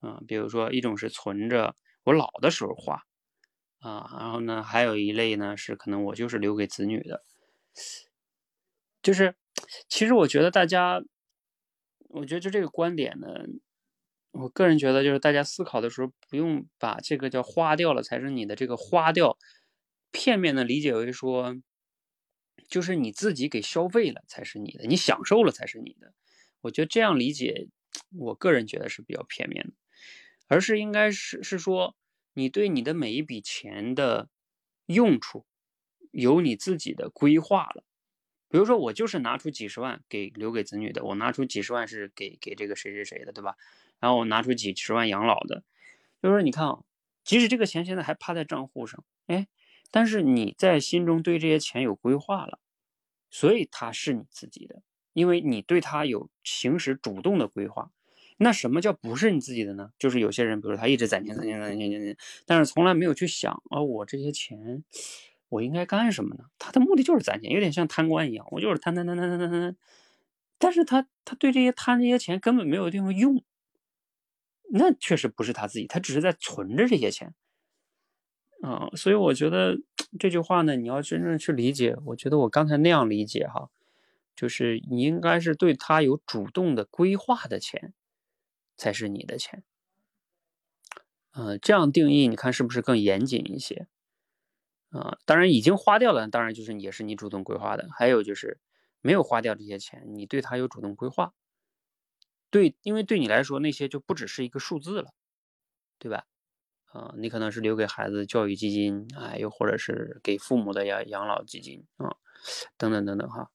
[0.00, 3.02] 啊，比如说一种是存着我老的时候花，
[3.80, 7.22] 啊，然后呢还有一类呢是可能我就是留给子女的，
[9.02, 9.34] 就是
[9.88, 11.02] 其实我觉得大家。
[12.14, 13.26] 我觉得就这个观点呢，
[14.32, 19.38] 我个人觉得就是大家思考的时候，不用把这个叫花掉了才是你的这个花掉，
[20.10, 21.56] 片面的理解为说，
[22.68, 26.14] 就是你自己给消费了才是你的，你享受了才是你的。
[26.60, 27.68] 我觉得这样理解，
[28.10, 29.72] 我个人觉得是比较片面的，
[30.46, 31.96] 而是应该是是说，
[32.34, 34.28] 你对你的每一笔钱的
[34.86, 35.44] 用处，
[36.10, 37.84] 有你自己的规划了。
[38.48, 43.56] 比如说，我就是拿出几十万给留给子女的，我拿出几十万是给给这个谁谁谁的，对吧？
[43.98, 45.64] 然后我拿出几十万养老的，
[46.22, 46.84] 就是说，你看啊，
[47.24, 49.48] 即使这个钱现在还趴在账户上，哎，
[49.92, 52.58] 但是你在心中对这些钱有规划了，
[53.30, 57.92] 所以它是你自己的，因为你对它有行使主动的规划。
[58.38, 59.90] 那什么叫不是你自己的呢？
[59.98, 64.82] 就是有些人，比如他一直攒钱攒钱攒钱攒钱，但是从来没有去想，哦，我这些钱。
[65.48, 66.44] 我应该干什么呢？
[66.58, 69.76] 他的目的就是攒钱，有点像贪官一样，我就是贪贪贪贪贪贪贪。
[70.58, 73.44] 但是他他对这些贪这些钱根本没有地方用，
[74.70, 77.34] 那确实不是他自己，他只是在存着这些钱。
[78.62, 79.76] 啊，所以我觉得
[80.20, 83.70] 这句话呢，你要真正去理解，我觉得我刚才那样理解哈，
[84.36, 87.92] 就是你应该是对他有主动的规划的钱，
[88.76, 89.64] 才是你的钱。
[91.32, 93.88] 嗯，这样定义，你看是不是更严谨一些？
[94.90, 97.88] 啊，当然已经花掉了，当然就是也是你主动规划的。
[97.98, 98.60] 还有就是
[99.00, 101.32] 没有花掉这些钱，你对他有主动规划，
[102.48, 105.14] 对，因为对你来说那些就不只是一个数字了，
[105.98, 106.26] 对吧？
[106.92, 112.16] 啊，你可能是留给孩子教育基金，哎，又或者是给父母的养养老基金啊，
[112.76, 113.50] 等等等等哈。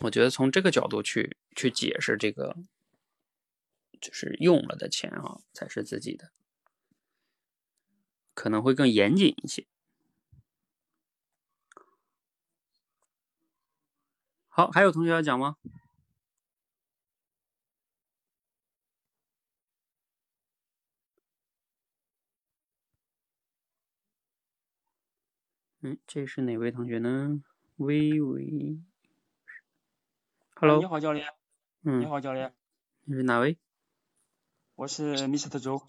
[0.00, 2.56] 我觉得从这个角度去去解释这个，
[4.00, 6.32] 就是用了的钱啊，才是自己的。
[8.34, 9.66] 可能会更严谨一些。
[14.48, 15.56] 好，还有同学要讲吗？
[25.86, 27.40] 嗯，这是哪位同学呢？
[27.76, 29.52] 微微哎
[30.56, 31.32] ，Hello，你好，教练。
[31.84, 32.52] 嗯，你好，教练。
[33.04, 33.56] 你是哪位？
[34.74, 35.60] 我是 Mr.
[35.60, 35.80] 周。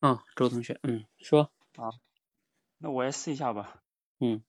[0.00, 1.50] 哦，周同学，嗯，说，
[2.76, 3.82] 那我也试一下吧。
[4.18, 4.42] 嗯，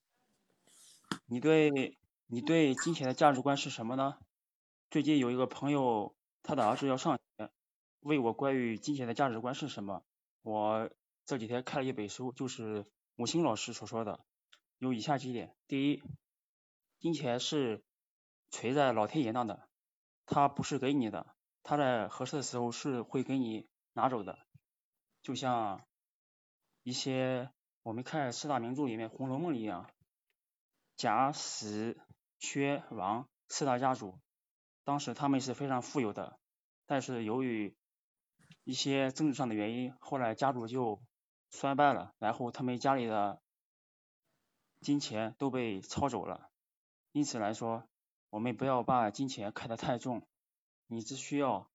[1.24, 4.18] 你对你对金钱的价值观是什么呢？
[4.90, 7.50] 最近有一个朋友，他的儿子要上学，
[8.00, 10.02] 问我关于金钱的价值观是什么。
[10.42, 10.90] 我
[11.24, 12.84] 这几天看了一本书，就是
[13.14, 14.20] 木星老师所说的，
[14.80, 16.02] 有以下几点：第一，
[17.00, 17.84] 金钱是
[18.50, 19.68] 垂在老天爷那的，
[20.24, 24.38] 他不是给你的，他在合适的时候是会给你拿走的。
[25.20, 25.84] 就像
[26.82, 27.50] 一些
[27.82, 29.86] 我们看四大名著里面《红楼梦》一样，
[30.96, 32.00] 贾、史、
[32.38, 34.18] 薛、王四大家族，
[34.82, 36.38] 当时他们是非常富有的，
[36.86, 37.76] 但是由于
[38.64, 41.02] 一些政治上的原因，后来家族就
[41.50, 43.42] 衰败了，然后他们家里的
[44.80, 46.50] 金钱都被抄走了。
[47.12, 47.84] 因此来说，
[48.30, 50.26] 我们不要把金钱看得太重，
[50.86, 51.70] 你只需要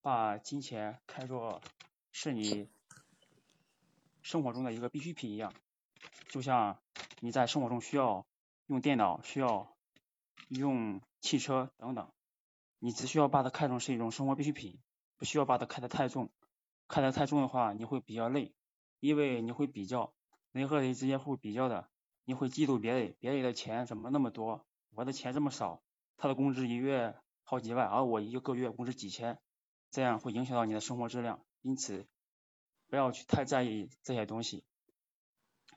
[0.00, 1.60] 把金钱看作
[2.12, 2.68] 是你
[4.22, 5.52] 生活中的一个必需品一样，
[6.28, 6.78] 就像
[7.20, 8.26] 你在生活中需要
[8.66, 9.76] 用电脑、需要
[10.48, 12.12] 用汽车等等，
[12.78, 14.78] 你只需要把它看成是一种生活必需品，
[15.16, 16.30] 不需要把它看得太重。
[16.88, 18.52] 看得太重的话，你会比较累，
[18.98, 20.12] 因为你会比较，
[20.50, 21.88] 人和人之间会比较的，
[22.30, 24.64] 你会嫉妒别人，别人的钱怎么那么多，
[24.94, 25.82] 我的钱这么少，
[26.16, 29.40] 他的工资一月好几万，而我一个月工资几千，
[29.90, 32.06] 这样会影响到你的生活质量，因此
[32.86, 34.62] 不要去太在意这些东西。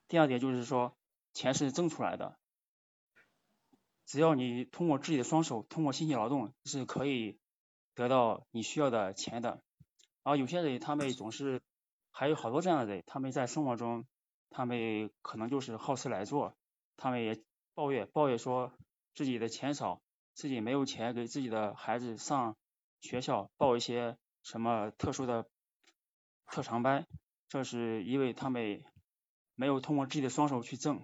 [0.07, 0.95] 第二点就是说，
[1.33, 2.37] 钱是挣出来的，
[4.05, 7.39] 只要你通过自己的双手，通过辛勤劳动，是可以
[7.95, 9.63] 得到你需要的钱的。
[10.21, 11.63] 而有些人他们总是，
[12.11, 14.05] 还有好多这样的人，他们在生活中，
[14.53, 16.55] 他们可能就是好吃懒做，
[16.95, 17.43] 他们也
[17.73, 18.71] 抱怨抱怨说
[19.15, 20.01] 自己的钱少，
[20.33, 22.55] 自己没有钱给自己的孩子上
[23.01, 25.47] 学校报一些什么特殊的
[26.45, 27.07] 特长班，
[27.49, 28.83] 这是因为他们
[29.55, 31.01] 没有通过自己的双手去挣。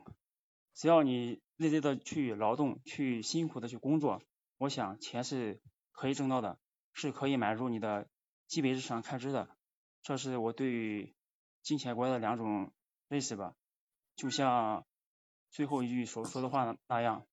[0.76, 4.22] 只要你认真的去劳动，去辛苦的去工作，
[4.58, 5.60] 我想钱是
[5.92, 6.58] 可以挣到的，
[6.94, 8.08] 是可以满足你的
[8.48, 9.50] 基本日常开支的。
[10.04, 11.14] 这是我对于
[11.62, 12.72] 金钱观的两种
[13.10, 13.56] 认识吧。
[14.16, 14.86] 就像
[15.50, 17.26] 最后一句所说的话那样，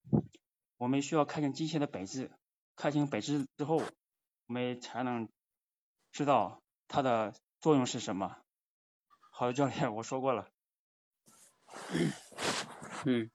[0.77, 2.31] 我们需要看清金钱的本质，
[2.75, 3.77] 看清本质之后，
[4.47, 5.29] 我们才能
[6.11, 8.37] 知道它的作用是什么。
[9.31, 10.49] 好的，教练，我说过了。
[13.05, 13.29] 嗯，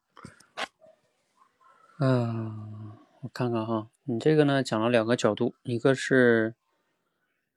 [2.01, 6.57] 嗯，我看看哈，你这个呢讲了两个角度，一个是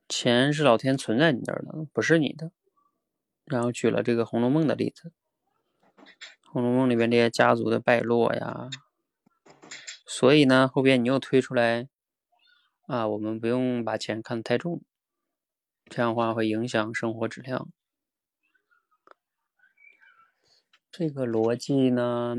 [0.07, 2.51] 钱是老天存在你那儿的，不是你的，
[3.45, 5.13] 然后举了这个《红楼梦》的例子，
[6.51, 8.69] 《红楼梦》里边这些家族的败落呀，
[10.05, 11.87] 所以呢后边你又推出来
[12.87, 14.81] 啊，我们不用把钱看得太重，
[15.85, 17.69] 这样的话会影响生活质量。
[20.91, 22.35] 这个逻辑呢，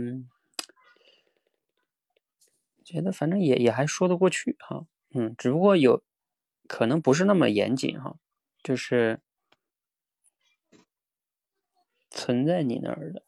[2.85, 6.03] 觉得反正也也还说得过去哈，嗯，只不过有
[6.67, 8.17] 可能不是那么严谨哈，
[8.63, 9.21] 就是
[12.17, 13.23] 存在你那儿的。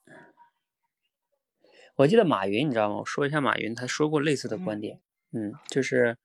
[1.94, 2.96] 我记得马云，你知道吗？
[2.96, 5.00] 我说一下马云，他说过类似的观点，
[5.32, 6.16] 嗯，就是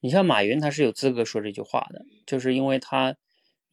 [0.00, 3.16] 你像马云，他是有资格说这句话的，就是因为他。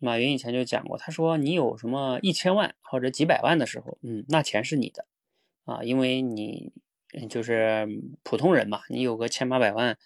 [0.04, 5.06] 马云以前就讲过，他说你有什么一千万或者几百万的时候，嗯，那钱是你的，
[5.64, 6.74] 啊，因为你
[7.30, 7.88] 就是
[8.24, 10.00] 普通人嘛，你有个千八百万，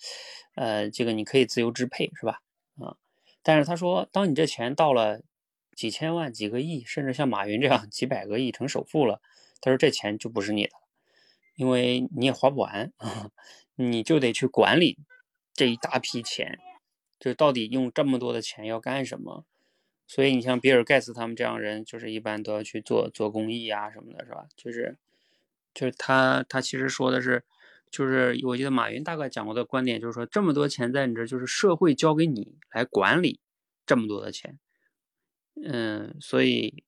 [0.55, 2.41] 呃，这个你可以自由支配，是吧？
[2.77, 2.97] 啊，
[3.41, 5.21] 但是他说，当你这钱到了
[5.75, 9.21] 几千万、几个亿，甚至像马云这样几百个亿成首富了，
[9.61, 10.71] 他说这钱就不是你的，
[11.55, 12.93] 因为你也花不完，
[13.75, 14.97] 你就得去管理
[15.53, 16.57] 这一大批钱，
[17.19, 19.45] 就到底用这么多的钱要干什么？
[20.07, 24.47] 所以你像比尔盖茨他们这样人，就是一般都要去做做公益啊什么的，是吧？
[24.55, 24.97] 就是
[25.73, 27.43] 就是他他其实说的是，
[27.89, 33.39] 就是我记得马云大概讲过的观点，就是说这么多钱在你这儿，就是社会交给你来管理
[33.85, 34.59] 这么多的钱。
[35.63, 36.83] 嗯，所以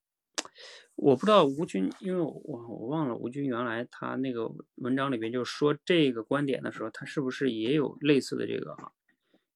[0.96, 8.92] 我不知道吴军，因为我我忘了吴军原来他那个文章里边就说这个观点的时候，他是不是也有类似的这个啊？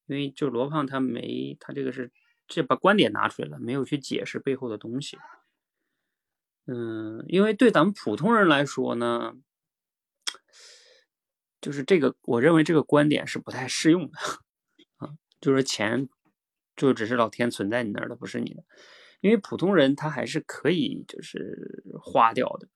[0.07, 2.11] 因为就罗胖他没他这个是。
[2.47, 5.17] 这把观点拿出来了，没有去解释背后的东西。
[6.67, 9.35] 嗯，因为对咱们普通人来说呢，
[11.61, 14.17] 就是这个，我认为这个观点是不太适用的
[14.97, 15.15] 啊。
[15.39, 16.09] 就是钱
[16.75, 18.65] 就只是老天存在你那儿的，不是你的。
[19.21, 22.67] 因为普通人他还是可以就是花掉的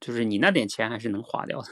[0.00, 1.68] 就是你那点钱还是能花掉的。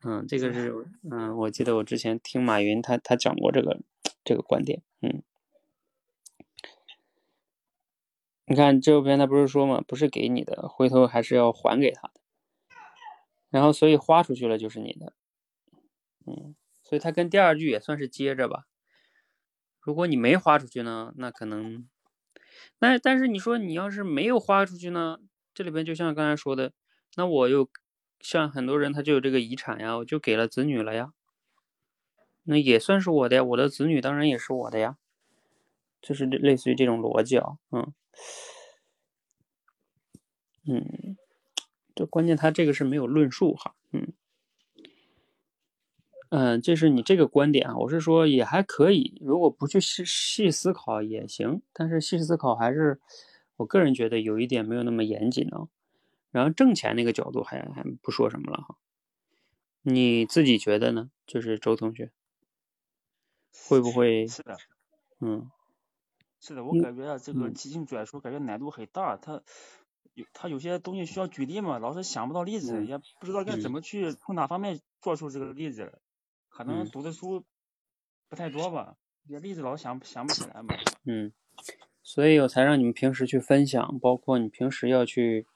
[0.00, 3.80] 嗯，这个是嗯，我记得我之前听马云他他讲过这个
[4.24, 5.22] 这个观点，嗯。
[8.46, 12.14] 你看这边他不是说嘛，不是给你的，回头还是要还给他的。
[13.50, 15.12] 然后所以花出去了就是你的，
[16.24, 18.66] 嗯，所以他跟第二句也算是接着吧。
[19.80, 21.88] 如果你没花出去呢，那可能，
[22.80, 25.18] 那但是你说你要是没有花出去呢，
[25.52, 26.72] 这里边就像刚才说的，
[27.16, 27.68] 那我又
[28.20, 31.10] 像很多人他就有这个遗产呀，我就给了子女了呀，
[32.44, 34.96] 那也算是我的呀，我的子女当然也是我的呀，
[36.02, 37.92] 就是类似于这种逻辑啊，嗯。
[40.66, 41.16] 嗯，
[41.94, 44.12] 这关键他这个是没有论述哈，嗯，
[46.30, 53.00] 嗯，这是你这个观点啊，我是说也还可以，如果不去细细思考也行，但是细思考还是
[53.56, 55.68] 我个人觉得有一点没有那么严谨呢。
[56.30, 58.76] 然后挣钱那个角度还还不说什么了哈，
[59.82, 61.10] 你自己觉得呢？
[61.26, 62.12] 就是周同学
[63.68, 64.26] 会不会？
[64.26, 64.56] 是的，
[65.20, 65.50] 嗯，
[66.40, 69.42] 是的，我感觉啊，这个即兴转述感觉难度很大，他。
[70.32, 76.00] 他有些东西需要举例嘛，老是想不到例子，也不知道该怎么去从哪方面做出这个例子，
[76.58, 77.44] 可能读的书
[78.28, 78.96] 不太多吧，
[79.28, 80.74] 这例子老想想不起来嘛。
[81.04, 81.32] 嗯，
[82.02, 85.46] 所以我才让你们平时去分享，包括你平时要去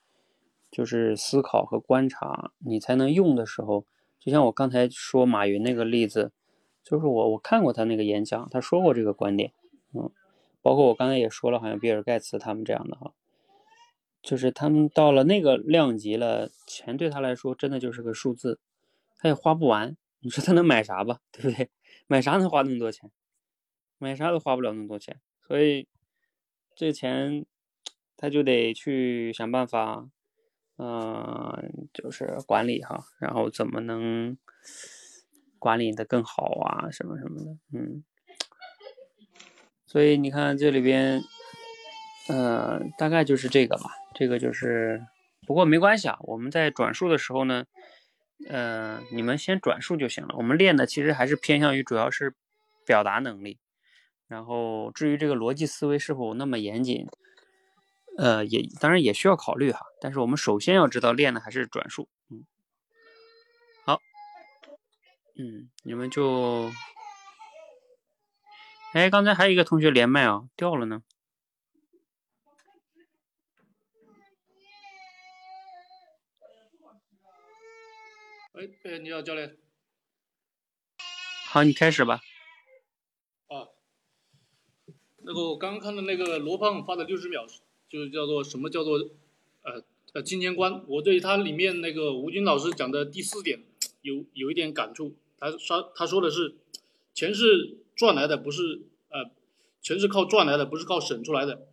[0.70, 3.84] 就是思考和观察，你才能用的时候，
[4.20, 6.30] 就像我刚才说马云那个例子，
[6.84, 9.52] 就是我我看过他那个演讲，他说过这个观点，
[9.92, 10.08] 嗯，
[10.62, 13.12] 包括我刚才也说了，好像比尔盖茨他们这样的哈。
[14.22, 18.60] 就是他们到了那个量级了，钱对他来说真的就是个数字，
[19.18, 19.96] 他也花不完。
[20.22, 21.20] 你说他能买啥吧？
[21.30, 21.70] 对不对？
[22.06, 23.10] 买啥能花那么多钱？
[23.98, 25.20] 买啥都花不了那么多钱。
[25.46, 25.88] 所以
[26.74, 27.44] 这钱
[28.16, 30.08] 他就得去想办法，
[30.76, 34.38] 嗯，就是管理哈，然后怎么能
[35.58, 38.04] 管理的更好啊，什么什么的，嗯。
[39.86, 41.22] 所以你看这里边，
[42.28, 43.90] 嗯，大概就是这个吧。
[44.14, 45.06] 这个就是，
[45.46, 46.18] 不过没关系啊。
[46.20, 47.64] 我们在转述的时候呢，
[48.48, 50.34] 嗯，你们先转述就行了。
[50.36, 52.34] 我们练的其实还是偏向于主要是
[52.84, 53.58] 表达能力，
[54.26, 57.06] 然后至于这个逻辑思维是否那么严谨，
[58.18, 59.86] 呃，也当然也需要考虑哈。
[60.00, 62.08] 但是我们首先要知道练的还是转述。
[62.30, 62.44] 嗯，
[63.84, 64.00] 好，
[65.38, 66.72] 嗯，你们就，
[68.92, 71.02] 哎，刚才还有一个同学连麦啊，掉了呢。
[78.62, 79.56] 哎哎，你好，教练。
[81.48, 82.20] 好，你开始吧。
[83.48, 83.66] 啊，
[85.24, 87.44] 那个我刚刚看的那个罗胖发的六十秒，
[87.88, 88.98] 就是叫做什么叫做
[89.62, 89.82] 呃
[90.12, 90.84] 呃金钱观。
[90.86, 93.64] 我对他里面那个吴军老师讲的第四点
[94.02, 95.16] 有有一点感触。
[95.40, 96.54] 他说他说的是，
[97.12, 99.28] 钱是赚来的，不是呃
[99.80, 101.66] 钱是靠赚来的，不是靠省出来的。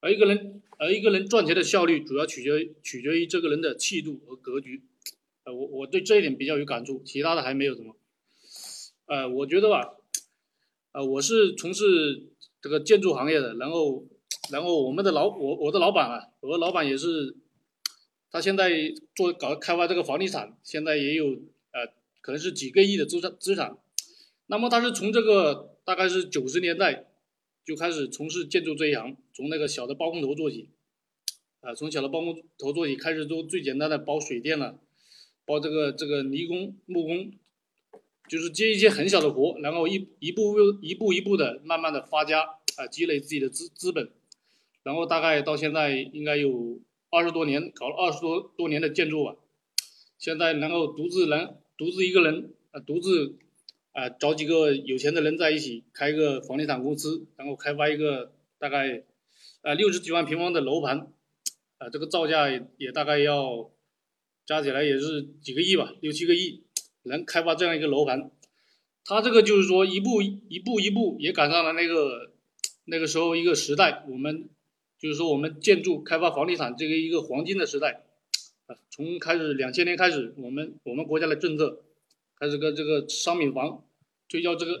[0.00, 4.84] 而一个人而一个人赚钱的效率，主要取决取决于这个人的气度和格局。
[5.44, 7.96] 呃，我我对这一点比较有感触，其他的还没有什么。
[9.06, 9.96] 呃，我觉得吧，
[10.92, 12.28] 呃，我是从事
[12.60, 14.04] 这个建筑行业的，然后，
[14.52, 17.34] 然后我们的老我我的老板啊，我的老板也是，
[18.30, 18.70] 他现在
[19.14, 21.26] 做搞开发这个房地产，现在也有
[21.72, 21.86] 呃，
[22.20, 23.78] 可能是几个亿的资产资产。
[24.46, 27.06] 那么他是从这个大概是九十年代
[27.64, 30.68] 就开始从事建筑这一行，从那个小的包工头做起，
[31.62, 34.78] 啊，从小的包工头做起，开始做最简单的包水电了。
[35.50, 37.32] 包这个这个泥工木工，
[38.28, 42.42] 就是接一些很小的活，然后一一步步一步一步的慢慢的发家
[42.76, 44.08] 啊，积累自己的资资本，
[44.84, 46.78] 然后大概到现在应该有
[47.10, 49.34] 二十多年，搞了二十多多年的建筑吧，
[50.20, 53.36] 现在能够独自能独自一个人啊，独自
[53.90, 58.30] 啊找几个有钱的人在一起开一个房地产公司，然后开发一个
[58.60, 59.02] 大概
[59.62, 61.12] 啊六十几万平方的楼盘，
[61.78, 63.68] 啊这个造价也大概要。
[64.50, 66.64] 加起来也是几个亿吧，六七个亿，
[67.04, 68.32] 能开发这样一个楼盘，
[69.04, 72.32] 他这个就是说一步一步一步也赶上了那个
[72.84, 74.48] 那个时候一个时代，我们
[74.98, 78.02] 就是说我们建筑开发房地产这个一个黄金的时代，
[78.66, 81.84] 啊，从开始两千年开始，我们我们国家的政策
[82.36, 83.84] 开始跟这个商品房
[84.28, 84.74] 推销这个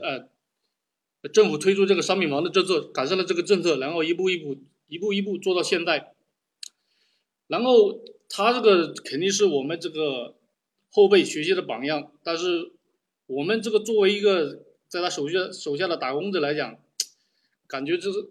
[1.22, 4.56] 呃，政府推出这个商品房的政策，赶上了这个政策，然后一步一步
[4.88, 6.12] 一步一步做到现在，
[7.46, 8.00] 然后。
[8.32, 10.36] 他这个肯定是我们这个
[10.88, 12.70] 后辈学习的榜样，但是
[13.26, 16.78] 我们这个作为一个在他手下手下的打工者来讲，
[17.66, 18.30] 感觉就是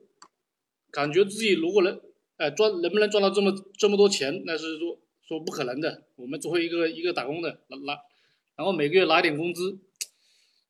[0.89, 2.01] 感觉自己如果能
[2.37, 4.97] 哎赚能不能赚到这么这么多钱，那是说
[5.27, 6.05] 说不可能的。
[6.15, 7.99] 我们作为一个一个打工的拿拿，
[8.55, 9.79] 然后每个月拿一点工资，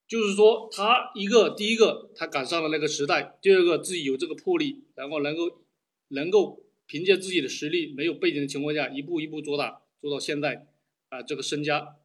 [0.08, 5.62] 就是说他一个第一个他赶上了那个时代，第二个自己有这个魄力，然后能够
[6.10, 10.66] 能够凭借自己的实力，没有背景的情况下，一步一步做大，做到现在
[11.10, 11.96] 啊这个身家。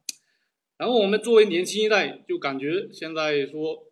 [0.77, 3.91] 然后我们作为年轻一代，就感觉现在说，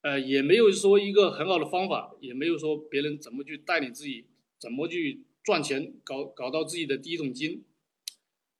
[0.00, 4.28] 呃，也没有说一个很好的方法，也没有说别人怎么去带领自己，
[4.58, 7.62] 怎么去赚钱，搞搞到自己的第一桶金，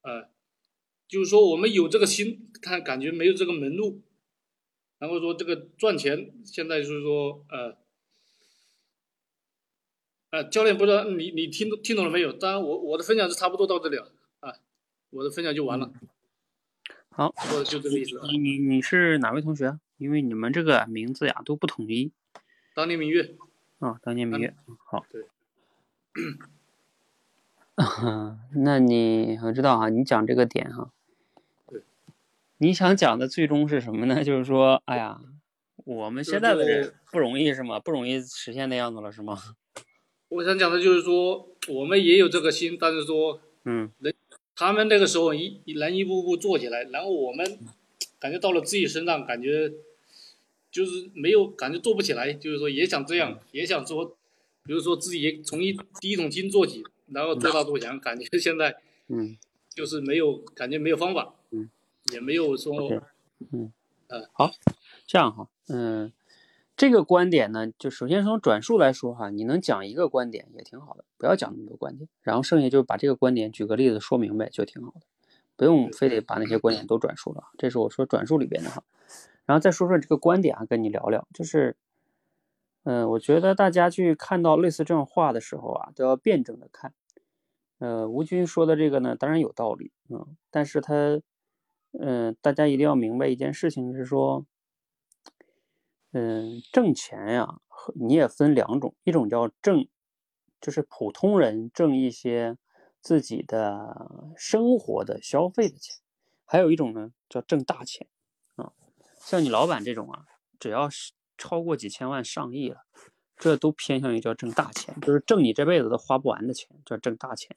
[0.02, 0.28] 呃，
[1.08, 4.02] 就是说我们有这个心，但感觉没有这个门路。
[4.98, 7.76] 然后说这个赚钱，现在就是说，呃，
[10.32, 12.32] 呃，教练不知道你你听听懂了没有？
[12.32, 14.10] 当然我我的分享是差不多到这里了
[14.40, 14.54] 啊，
[15.10, 15.92] 我的分享就完了。
[17.10, 18.24] 好，说的就这个意思啊。
[18.30, 19.80] 你你你是哪位同学啊？
[19.98, 22.12] 因为你们这个名字呀都不统一
[22.74, 23.34] 当年明月，
[23.80, 24.00] 啊。
[24.02, 24.54] 当年明月，
[24.86, 25.04] 好。
[25.10, 25.26] 对。
[28.56, 30.90] 那你我知道哈，你讲这个点哈，
[31.66, 31.82] 对，
[32.56, 34.24] 你想讲的最终是什么呢？
[34.24, 35.20] 就是说，哎呀，
[35.84, 37.78] 我们现在的人不容易是吗？
[37.78, 39.36] 不容易实现那样子了是吗？
[40.32, 44.14] 我想讲的就是说，我们也有这个心，但是说，嗯，人
[44.56, 47.58] 他们那个时候一能一步步做起来，然后我们
[48.18, 49.72] 感觉到了自己身上，感觉
[50.70, 54.16] 就是没有感觉做不起来，就是说也想这样，也想说，
[54.64, 58.76] 比如说自己也从一第一桶金做起，然后做大做强，感觉现在
[59.08, 59.36] 嗯。
[59.74, 61.70] 就是没有感觉没有方法，嗯，
[62.12, 62.92] 也没有说
[63.52, 63.72] 嗯，
[64.08, 64.52] 呃好，
[65.06, 66.12] 这样哈，嗯，
[66.76, 75.00] 这个观点呢，就首先从转述来说哈，你能讲一个观点也挺好的，不要讲那么多观点，然后剩下就把这个观点举个例子说明白就挺好的，
[75.56, 78.82] 不用非得把那些观点都转述了，这是我说转述里边的哈，
[79.44, 81.76] 然后再说说这个观点啊，跟你聊聊，就是，
[82.84, 86.94] 嗯，我觉得大家去看到类似这种话的时候啊，都要辩证的看。
[87.78, 91.20] 呃，吴军说的这个呢，当然有道理，嗯，但是他，
[91.98, 94.46] 嗯，大家一定要明白一件事情是说，
[96.12, 99.88] 嗯，挣钱呀，和你也分两种，一种叫挣，
[100.60, 102.58] 就是普通人挣一些
[103.00, 105.96] 自己的生活的消费的钱，
[106.44, 108.06] 还有一种呢叫挣大钱，
[108.56, 108.72] 啊，
[109.18, 110.26] 像你老板这种啊，
[110.60, 112.84] 只要是超过几千万、上亿了，
[113.36, 117.56] 这都偏向于叫挣大钱，就是挣你这辈子都花不完的钱，叫挣大钱。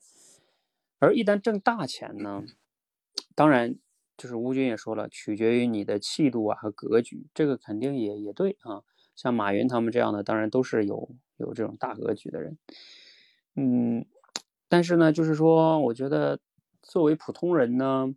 [1.00, 2.44] 而一旦挣大钱呢，
[3.36, 3.76] 当然
[4.18, 8.84] 就是吴军也说了，取决于你的气度啊和格局，这个肯定也也对啊。
[9.16, 12.58] 像马云他们这样的，当然都是有有这种大格局的人，
[13.56, 14.06] 嗯，
[14.68, 16.40] 但是呢，就是说，我觉得
[16.82, 18.14] 作为普通人呢，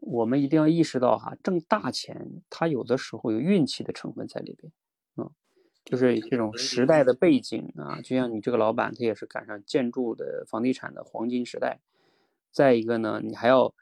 [0.00, 4.72] 我们一定要意识到哈，挣大钱，它有的时候有运气的成分在里边，
[5.16, 5.30] 嗯，
[5.84, 11.80] 就是这种时代的背景啊，就像你这个老板，他也是赶上建筑的房地产的黄金时代。
[12.50, 13.74] 再一个呢，你还要，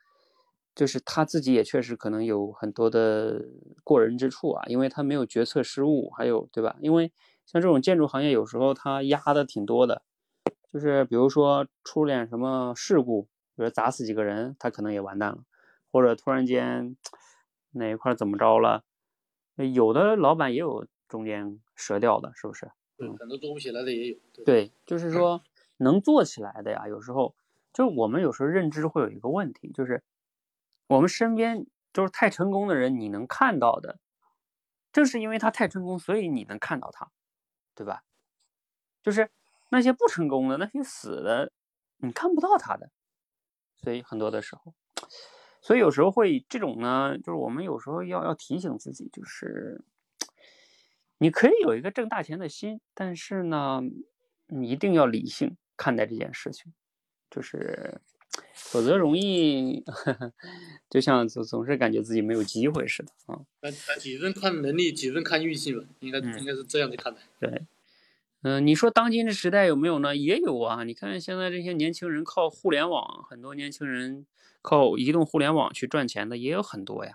[0.75, 3.45] 就是他自己也确实可能有很多的
[3.85, 6.77] 过人之处啊，因为他没有决策失误，还有对吧？
[6.81, 7.13] 因为
[7.47, 10.03] 像这种建筑行业，有时候他压的挺多的，
[10.73, 13.23] 就是比如说出点什么事故，
[13.55, 15.45] 比如砸死几个人，他可能也完蛋了，
[15.93, 16.97] 或者突然间
[17.73, 18.83] 哪一块怎么着了，
[19.73, 22.71] 有的老板也有中间折掉的，是不是？
[22.97, 24.17] 对，很多做不起来的也有。
[24.33, 25.43] 对，对，就是说
[25.77, 27.35] 能做起来的呀，有时候
[27.73, 30.03] 就是我们有时候认知会有一个问题，就是
[30.87, 33.99] 我们身边就是太成功的人，你能看到的，
[34.93, 37.11] 正是因为他太成功，所以你能看到他，
[37.75, 38.05] 对吧？
[39.03, 39.31] 就是
[39.71, 41.53] 那些不成功的、那些死的，
[41.99, 42.91] 你看不到他的，
[43.77, 44.75] 所以很多的时候，
[45.61, 49.85] 所以有时候会这种呢，就是我们有时候要要提醒自己，就是
[51.19, 53.81] 你可以有一个挣大钱的心，但是呢，
[54.47, 56.73] 你一定要理性看待这件事情，
[57.31, 58.01] 就是
[58.55, 59.85] 否则容易
[60.91, 63.41] 就像总总是感觉自己没有机会似的啊。
[63.63, 67.21] 那那几分看能力，几分看运气吧，应该嗯应该是这样去看待。
[67.39, 67.67] 对，
[68.43, 70.17] 嗯、你说当今的时代有没有呢？
[70.17, 70.85] 也有啊。
[70.85, 74.27] 你看现在这些年轻人靠互联网，很多年轻人
[74.63, 77.13] 靠移动互联网去赚钱的也有很多呀。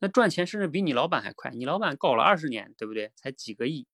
[0.00, 3.10] 那赚钱甚至比你老板还快，你老板搞了二十年，对不对？
[3.16, 3.86] 才几个亿，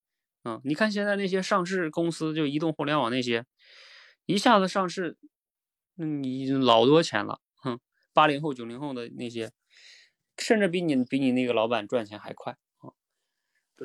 [0.45, 3.47] 嗯，你看现在那些上市公司，就移动互联网那些，
[4.27, 5.16] 一下子上市，
[5.97, 7.78] 嗯，你老多钱了，哼，
[8.12, 9.53] 八零后、九零后的那些，
[10.36, 12.90] 甚至比你比你那个老板赚钱还快啊。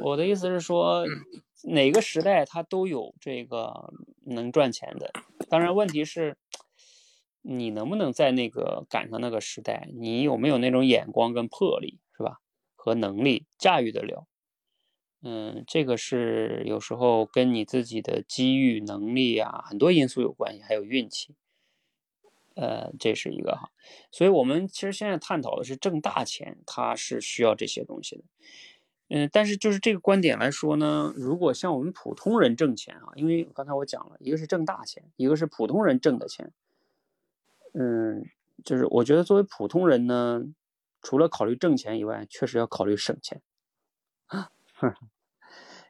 [0.02, 1.06] 我的意思是说，
[1.64, 3.94] 哪个时代他都有这个
[4.26, 5.12] 能赚钱的，
[5.50, 6.38] 当然问题是，
[7.42, 12.38] 你能不能在那个赶上那个时代，你有没有那种眼光跟魄力，是吧？
[12.76, 14.26] 和能力驾驭得了。
[15.22, 21.36] 嗯，这个是有时候跟你自己的机遇、能力啊，很多因素有关系，还有运气。
[22.60, 23.70] 呃，这是一个哈。
[24.12, 28.24] 所以我们其实现在探讨的是挣大钱，它是需要这些东西的。
[29.08, 36.52] 嗯，但是就是这个观点来说呢，如果像我们普通人挣钱啊，因为刚才我讲了一个是挣大钱，一个是普通人挣的钱。
[37.74, 38.26] 嗯，
[38.64, 40.44] 就是我觉得作为普通人呢，
[41.02, 43.42] 除了考虑挣钱以外，确实要考虑省钱。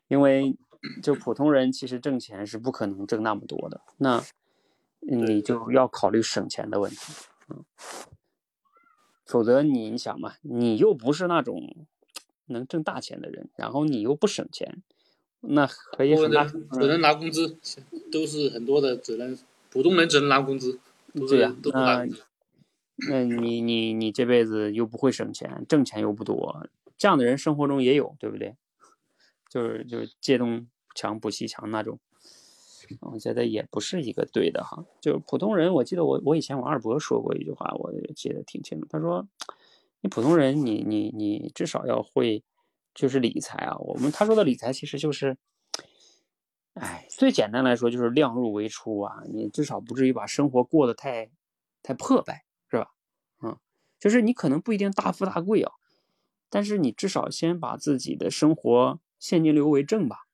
[0.07, 0.57] 因为
[1.03, 4.23] 就普通人其实挣钱是不可能挣那么多的，那
[4.99, 7.13] 你就要考虑省钱的问题。
[7.49, 7.65] 嗯，
[9.25, 11.87] 否则你想嘛，你又不是那种。
[12.51, 14.81] 能挣大钱的人，然后你又不省钱，
[15.41, 17.59] 那可以很大只能拿工资，
[18.11, 19.37] 都是很多的，只能
[19.69, 20.79] 普通人只能拿工资。
[21.13, 22.07] 对呀，那
[23.07, 28.57] 那你你你这辈子又不会省钱，挣钱又不多，这样的人生活中也有，对不对？
[29.47, 31.99] 就是就是借东墙补西墙那种，
[33.01, 34.85] 我觉得也不是一个对的哈。
[35.01, 39.27] 就是普通人，我记得我我以前我二伯说过一句话，我记得挺清楚，他说。
[40.01, 42.41] 你普通人，你你你至少要会，
[42.93, 43.75] 就是理财啊。
[43.79, 45.37] 我们他说的理财其实就是，
[46.75, 49.23] 哎，最简单来说就是量入为出啊。
[49.27, 51.29] 你至少不至于把生活过得太，
[51.83, 52.93] 太破败，是吧？
[53.43, 53.57] 嗯，
[53.99, 55.73] 就是你可能不一定大富大贵啊，
[56.49, 60.27] 但是你至少先把自己的生活现金流为正吧，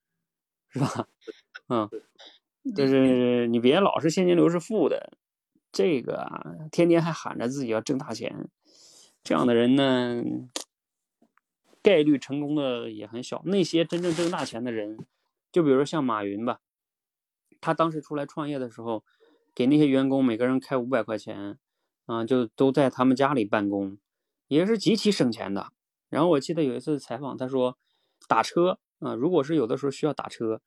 [0.69, 1.07] 是吧？
[1.69, 1.89] 嗯，
[2.73, 5.17] 就是你别老是现金流是负的，
[5.71, 8.49] 这个啊，天天还喊着自己要挣大钱。
[9.23, 10.23] 这样的人呢，
[11.81, 13.41] 概率成功的也很小。
[13.45, 14.97] 那些真正挣大钱的人，
[15.51, 16.59] 就比如说像马云吧，
[17.59, 19.03] 他当时出来创业的时候，
[19.53, 21.57] 给那些员工每个人开五百块钱，
[22.05, 23.97] 啊，就都在他们家里办公，
[24.47, 25.71] 也是极其省钱的。
[26.09, 27.77] 然后我记得有一次采访，他说
[28.27, 30.61] 打车啊，如果是有的时候需要打车，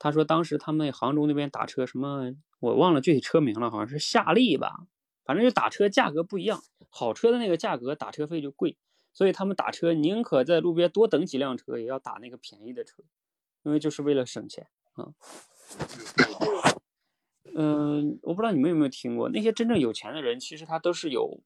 [0.00, 4.88] 他说当时他们杭州那边打车什么，我忘了具体车名了，好像是夏利吧。
[5.24, 8.76] 反正就打车价格不一样，好车的那个价格打车费就贵，
[9.12, 13.04] 所以他们打车宁可在路边多等几辆车，也要打那个便宜的车，
[13.62, 15.12] 因为就是为了省钱啊。
[17.54, 21.40] 嗯，我不知道你们有没有听过，那些真正有钱的人，其实他都是有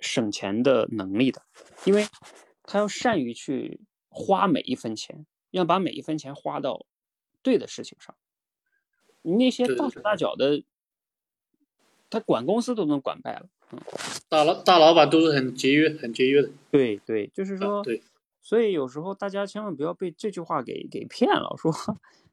[0.00, 1.42] 省钱的能力的，
[1.84, 2.06] 因为
[2.64, 6.84] 他要善于去花每一分钱，要把每一分钱花到
[7.46, 8.12] 对的事情上。
[9.22, 10.64] 那些大手大脚的。
[12.08, 13.80] 他管公司都能管败了，嗯，
[14.28, 16.48] 大老大老板都是很节约、很节约的。
[16.70, 18.00] 对对，就是说，对，
[18.40, 21.72] 所以有时候大家千万不要被这句话给给骗了，说，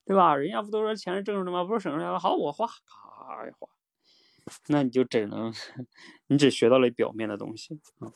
[0.05, 0.35] 对吧？
[0.35, 1.63] 人家不都说钱是挣出来的吗？
[1.63, 2.19] 不是省出来的。
[2.19, 3.67] 好，我花，咔一花，
[4.67, 5.51] 那你就只能，
[6.27, 8.13] 你只学到了表面的东西啊。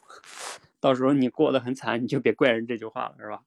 [0.80, 3.42] 到时候你过得很惨，你就别怪人这句话了，是吧？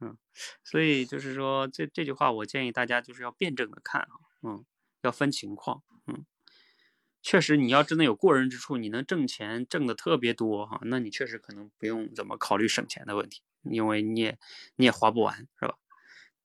[0.00, 0.16] 嗯，
[0.64, 4.08] 所以就是说，这这句话我建议大家就是要辩证的看啊，
[4.42, 4.64] 嗯，
[5.02, 6.24] 要分情况，嗯。
[7.22, 14.38] 确实，你要真的有过人之处，你能挣钱挣的特别多哈，那你确实可能不用怎么考虑省钱的问题，因为你也
[14.76, 15.74] 你也花不完，是吧？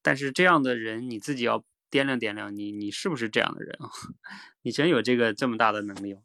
[0.02, 3.90] 但是这样的人你自己要掂量掂量，你你是不是这样的人啊？
[4.64, 6.22] 你真有这个这么大的能力吗？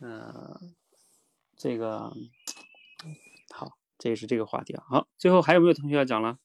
[0.00, 0.74] 嗯，
[1.56, 2.12] 这个
[3.54, 4.82] 好，这也是这个话题啊。
[4.88, 6.38] 好，最后还有没有同学要讲了？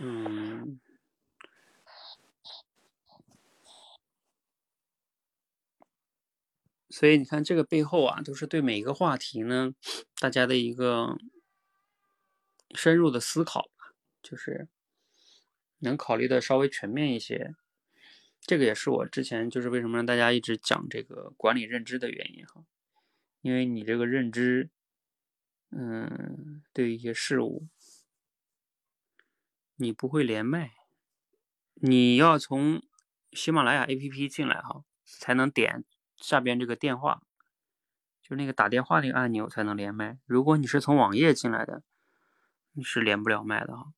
[0.00, 0.80] 嗯。
[6.88, 9.74] 所以你看，这个背后啊，都是对每一个话题呢，
[10.20, 11.18] 大家的一个
[12.74, 13.92] 深入的思考吧，
[14.22, 14.68] 就是
[15.80, 17.56] 能考虑的稍微全面一些。
[18.40, 22.64] 这个也是我之前就是为什么让大家一直讲这个管理认知的原因哈，
[23.44, 24.70] 因为你这个认知，
[25.68, 27.68] 嗯，对一些事物，
[29.76, 30.72] 你不会连麦，
[31.74, 32.82] 你要从
[33.32, 35.84] 喜马拉雅 APP 进来哈，才能点。
[36.16, 37.20] 下边这个电话，
[38.22, 40.18] 就那个打电话那个按钮才能连麦。
[40.24, 41.82] 如果你是从网页进来的，
[42.72, 43.92] 你是连不了麦的哈。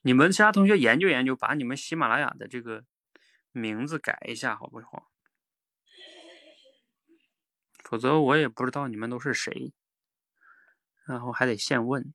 [0.00, 2.86] 你们其他同学研究研究，把你们喜马拉雅的这个
[3.52, 5.09] 名字改一下，好不好？
[7.90, 9.72] 否则我也不知道你们都是谁，
[11.04, 12.14] 然后还得现问。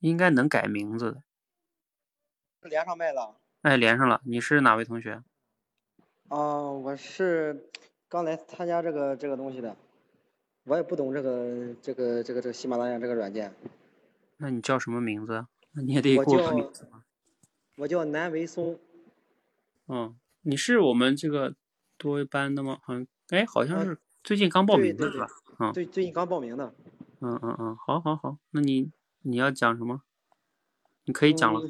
[0.00, 1.22] 应该能改名字的。
[2.68, 3.36] 连上麦了。
[3.62, 4.20] 哎，连上了。
[4.24, 5.22] 你是哪位同学？
[6.26, 7.70] 啊，我是
[8.08, 9.76] 刚来参加这个这个东西的，
[10.64, 13.54] 我也不懂这个这个这个这个喜马拉雅这个软件。
[14.38, 15.46] 那你叫什么名字？
[15.70, 16.88] 那你也得给我个名字
[17.76, 18.80] 我叫南维松。
[19.86, 21.54] 嗯，你是我们这个
[21.96, 22.80] 多班的吗？
[22.82, 25.26] 好像，哎，好像是最近刚报名的是吧？
[25.58, 26.72] 嗯，最最近刚报名的。
[27.20, 28.90] 嗯嗯嗯，好好好，那你
[29.22, 30.02] 你要讲什么？
[31.04, 31.60] 你可以讲了。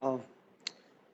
[0.00, 0.20] 哦，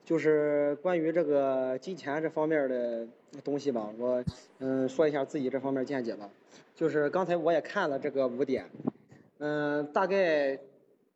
[0.05, 3.07] 就是关于这个金钱这方面的
[3.43, 4.23] 东西吧，我
[4.59, 6.29] 嗯说一下自己这方面见解吧。
[6.73, 8.69] 就是刚才我也看了这个五点，
[9.37, 10.57] 嗯，大概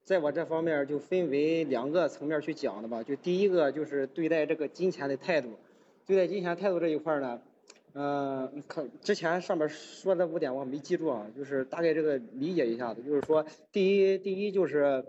[0.03, 3.01] 在我这方面就分为两个层面去讲的吧。
[3.01, 5.57] 就第一个就是对待这个金钱的态度，
[6.05, 7.41] 对待金钱态度这一块呢，
[7.93, 15.05] 嗯，可之前上面说的五点我没记住啊，就是大概这个理解一下子，就是说第一第一就是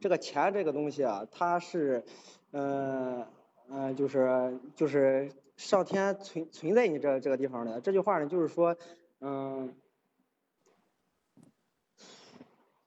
[0.00, 2.04] 这个钱这个东西啊，它是。
[2.52, 3.26] 嗯
[3.68, 8.74] 嗯，就是就是上天存存在你这这个地方的这句话呢，就是说，
[9.20, 9.74] 嗯，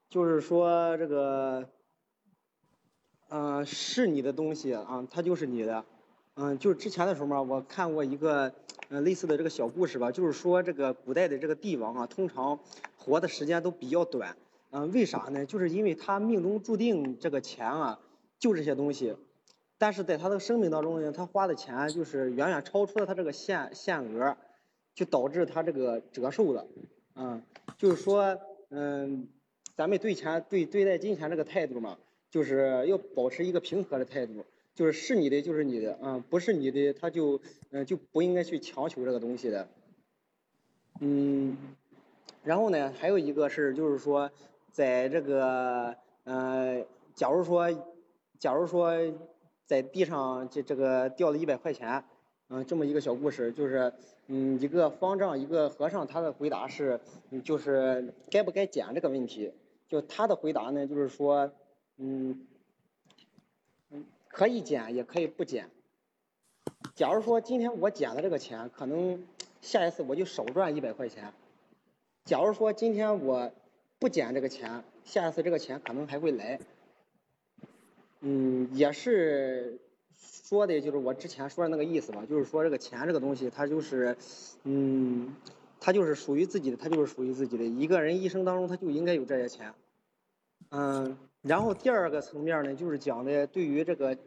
[0.10, 1.70] 就是说这个，
[3.28, 5.86] 嗯，是你的东西啊，它就是你的，
[6.36, 8.52] 嗯，就是之前的时候嘛，我看过一个
[8.90, 12.60] 嗯类似的这个小故事吧，就是说这个古代的这个帝王啊，通常
[12.98, 14.36] 活的时间都比较短，
[14.72, 15.46] 嗯，为啥呢？
[15.46, 18.00] 就是因为他命中注定这个钱啊，
[18.40, 19.16] 就这些东西。
[19.78, 24.36] 但是在他的生命当中呢，他花的钱就是远远超出了他这个限限额，
[24.94, 26.68] 就导致他这个折寿了，
[27.16, 27.42] 嗯，
[27.78, 28.38] 就是说，
[28.70, 29.30] 嗯，
[29.78, 31.98] 咱们对钱对对待金钱这个态度嘛，
[32.30, 34.44] 就是要保持一个平和的态度，
[34.80, 39.67] 就是是你的就是你的，嗯，不是你的他就嗯就不应该去强求这个东西的，
[41.01, 41.57] 嗯，
[42.45, 44.32] 然后呢，还有一个是就是说，
[44.71, 46.82] 在这个呃，
[47.13, 47.69] 假如说，
[48.39, 48.93] 假如说。
[49.65, 52.03] 在地上这这个掉了一百块钱，
[52.47, 53.93] 嗯，这么一个小故事，就是
[54.25, 56.99] 嗯一个方丈一个和尚他的回答是，
[57.43, 59.53] 就是该不该捡这个问题，
[59.88, 61.51] 就他的回答呢就是说，
[61.97, 62.47] 嗯
[64.40, 65.70] 可以减也可以不减。
[66.96, 69.22] 假如说今天我减了这个钱，可能
[69.60, 71.34] 下一次我就少赚一百块钱。
[72.24, 73.52] 假如说今天我
[74.00, 76.58] 不减这个钱，下一次这个钱可能还会来。
[78.22, 79.78] 嗯，也是
[80.16, 84.16] 说的，就是我之前说的那个意思吧，就是说这个钱这个东西，它就是，
[84.64, 85.36] 嗯，
[85.82, 87.66] 它就是属于自己的，它就是属于自己的。
[87.66, 89.74] 一个人一生当中，他就应该有这些钱。
[90.70, 94.18] 嗯，然后第二个层面呢，就是讲的对于这个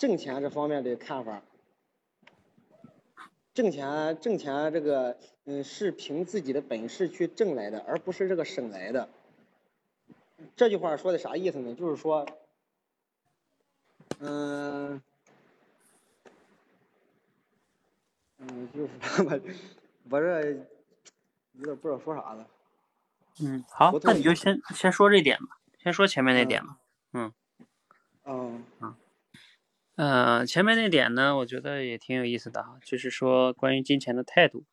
[0.00, 1.42] 挣钱这方面的看法。
[3.52, 9.10] 挣钱，挣钱这个，嗯，是凭自己的本事去挣来的，而不是这个省来的。
[10.56, 11.74] 这句话说的啥意思呢？
[11.74, 12.26] 就是说。
[14.20, 15.02] 嗯，
[18.38, 19.40] 嗯，就是我，
[20.08, 20.52] 我这
[21.52, 22.46] 有点不知道说啥了。
[23.42, 26.78] 嗯，好，那你就先先说这点吧，先说前面那点吧。
[27.12, 27.32] 嗯。
[28.24, 28.64] 嗯。
[28.80, 28.94] 嗯。
[30.00, 34.64] 嗯，前面那点呢，我觉得也挺有意思的哈，就是说关于金钱的态度，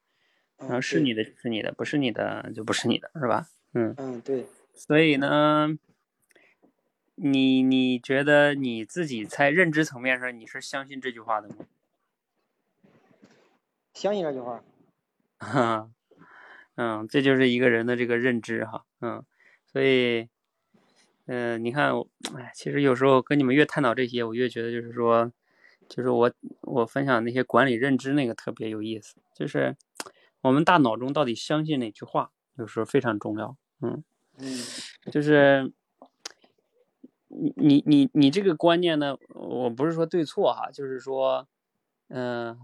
[0.57, 3.47] 然后是你的就是你的，不是你的就不是你的，是吧？
[3.73, 3.93] 嗯。
[3.97, 4.45] 嗯，对。
[4.73, 5.77] 所以呢。
[7.19, 11.55] 你你觉得你自己在认知层面上你是相信这句话的吗？
[13.91, 14.63] 相信这句话。
[15.39, 15.89] 哈，
[16.77, 19.25] 嗯，这就是一个人的这个认知哈，嗯，
[19.65, 20.29] 所以，
[21.27, 21.91] 嗯，你看，
[22.35, 25.31] 哎，其实有时候跟你们越探讨这些，我越觉得就是说，
[25.87, 29.75] 就是我我分享那些管理认知那个特别有意思，就是
[30.41, 34.03] 我们大脑中到底相信哪句话，有时候非常重要，嗯
[34.39, 34.57] 嗯，
[35.11, 35.71] 就是。
[37.29, 39.17] 你你你你这个观念呢？
[39.35, 41.45] 我不是说对错哈，就是说，
[42.07, 42.57] 嗯，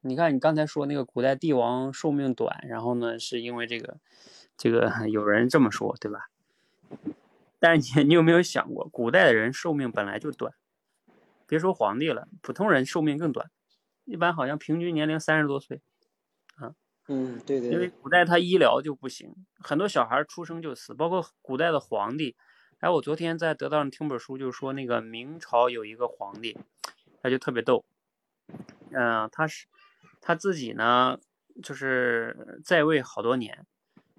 [0.00, 3.96] 你看你刚才说那个古代帝王寿命短，然后呢，是因为这个，
[4.56, 6.28] 这个有人这么说，对吧？
[7.58, 10.54] 但是你你有没有想过，古代的人寿命本来就短，
[11.46, 13.50] 别说皇帝了，普通人寿命更短，
[14.04, 15.80] 一般好像平均年龄三十多岁，
[16.56, 16.74] 啊，
[17.08, 22.36] 嗯，对对，因为古代他医疗就不行，很多小孩出生就死，包括古代的皇帝。
[22.80, 26.56] 哎，我昨天在得到上听本书，就是说那个明朝有一个皇帝，
[27.20, 27.84] 他就特别逗，
[28.92, 29.66] 嗯，他是
[30.20, 31.18] 他自己呢，
[31.60, 33.66] 就是在位好多年，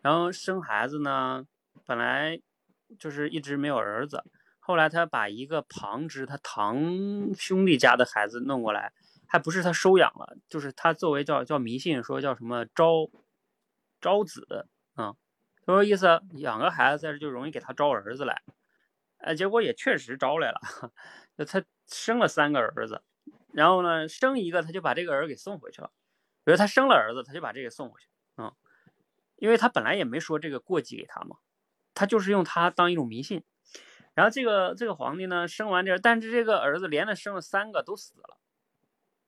[0.01, 1.45] 然后生孩子呢，
[1.85, 2.41] 本来
[2.97, 4.23] 就是一直没有儿子，
[4.59, 8.93] 后来他把一个旁支他堂兄弟家的孩子弄过来，
[9.27, 13.09] 还不是他收养了，就是他作为叫叫迷信说叫什么招
[14.01, 14.67] 招子，
[14.97, 15.15] 嗯。
[15.65, 16.19] 他说意思？
[16.37, 18.41] 养个孩子在这就容易给他招儿子来，
[19.19, 20.59] 哎，结果也确实招来了。
[21.45, 23.03] 他生了三个儿子，
[23.53, 25.91] 然后呢，生一个他就把这个儿给送回去了。
[26.43, 28.51] 比如他生了儿子，他就把这个送回去，嗯，
[29.35, 31.35] 因为他本来也没说这个过继给他嘛，
[31.99, 33.43] 他就是用他当一种迷信。
[34.13, 38.37] 然后这个这个皇帝呢，生完这，但是这个儿子连着生了三个都死了，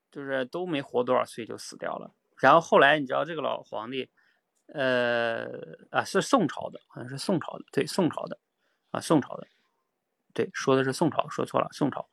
[0.10, 2.14] 就是都没活多少岁就死掉了。
[2.38, 4.10] 然后后来你知道这个老皇帝。
[4.74, 5.50] 呃
[5.90, 8.40] 啊，是宋朝的，好像是宋朝的，对，宋朝的，
[8.92, 9.46] 啊，宋朝的，
[10.34, 12.08] 对，说的是宋朝，说错了，宋朝。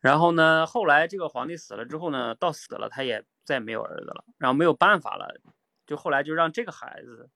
[0.00, 5.40] 然后呢，后来这个皇帝死了之后呢，到死了他也再没有儿子了，然后没有办法了，
[5.86, 7.30] 就后来就让这个孩子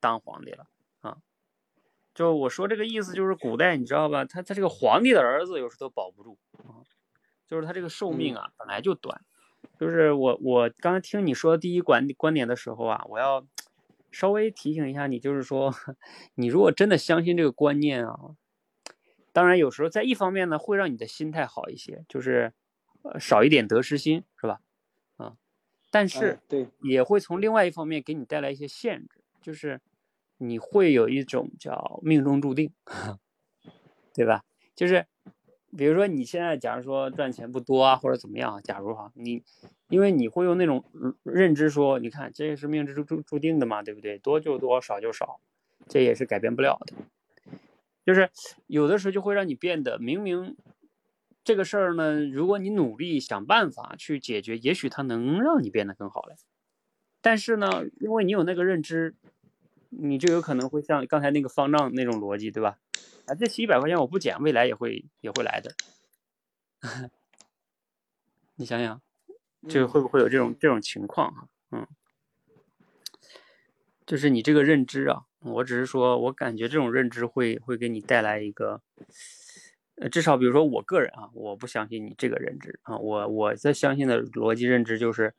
[0.00, 0.66] 当皇帝了。
[2.16, 6.80] 就我说这个意思，就是古代你知道吧，他他这个皇帝的儿子有时都保不住啊，
[7.46, 9.20] 就是他这个寿命啊本来就短。
[9.78, 13.46] 就是我我刚才听你说第一观观点的时候啊，我要
[14.10, 15.74] 稍微提醒一下你，就是说
[16.36, 18.34] 你如果真的相信这个观念啊，
[19.32, 22.54] 当然有时候在一方面呢会让你的心态好一些，就是
[23.02, 24.62] 呃少一点得失心，是吧？
[25.18, 25.36] 啊，
[25.90, 29.82] 但是对，也会从另外一方面给你带来一些限制，就是
[30.38, 32.72] 你会有一种叫命中注定，
[34.14, 34.42] 对吧？
[34.74, 35.06] 就是
[35.76, 39.42] 比如说你现在假如说赚钱不多啊，或者怎么样，假如哈你，
[39.88, 40.84] 因为你会用那种
[41.22, 44.18] 认知说，你看这也是命中注注注定的嘛，对不对？
[44.18, 45.40] 多就多，少就少，
[45.88, 46.94] 这也是改变不了的。
[48.04, 48.30] 就是
[48.66, 50.56] 有的时候就会让你变得明明
[51.42, 56.36] 这个事儿呢，如果你努力想办法去解决，也许它能让你变得更好嘞。
[57.20, 59.16] 但是呢，因为你有那个认知，
[59.98, 62.78] 你就有可能会像刚才那个方丈那种逻辑，对吧？
[63.26, 65.74] 啊，这期一百块钱我不减，未来也会也会来的。
[68.56, 69.02] 你想想，
[69.68, 71.48] 就会不会有这种这种情况哈？
[71.72, 71.86] 嗯，
[74.06, 78.80] 就是你这个认知啊，我只是说我感觉这种认知会会给你带来一个，
[79.96, 85.34] 呃，至少比如说我个人啊，我不相信你这个认知啊，我我在相信的逻辑认知就是，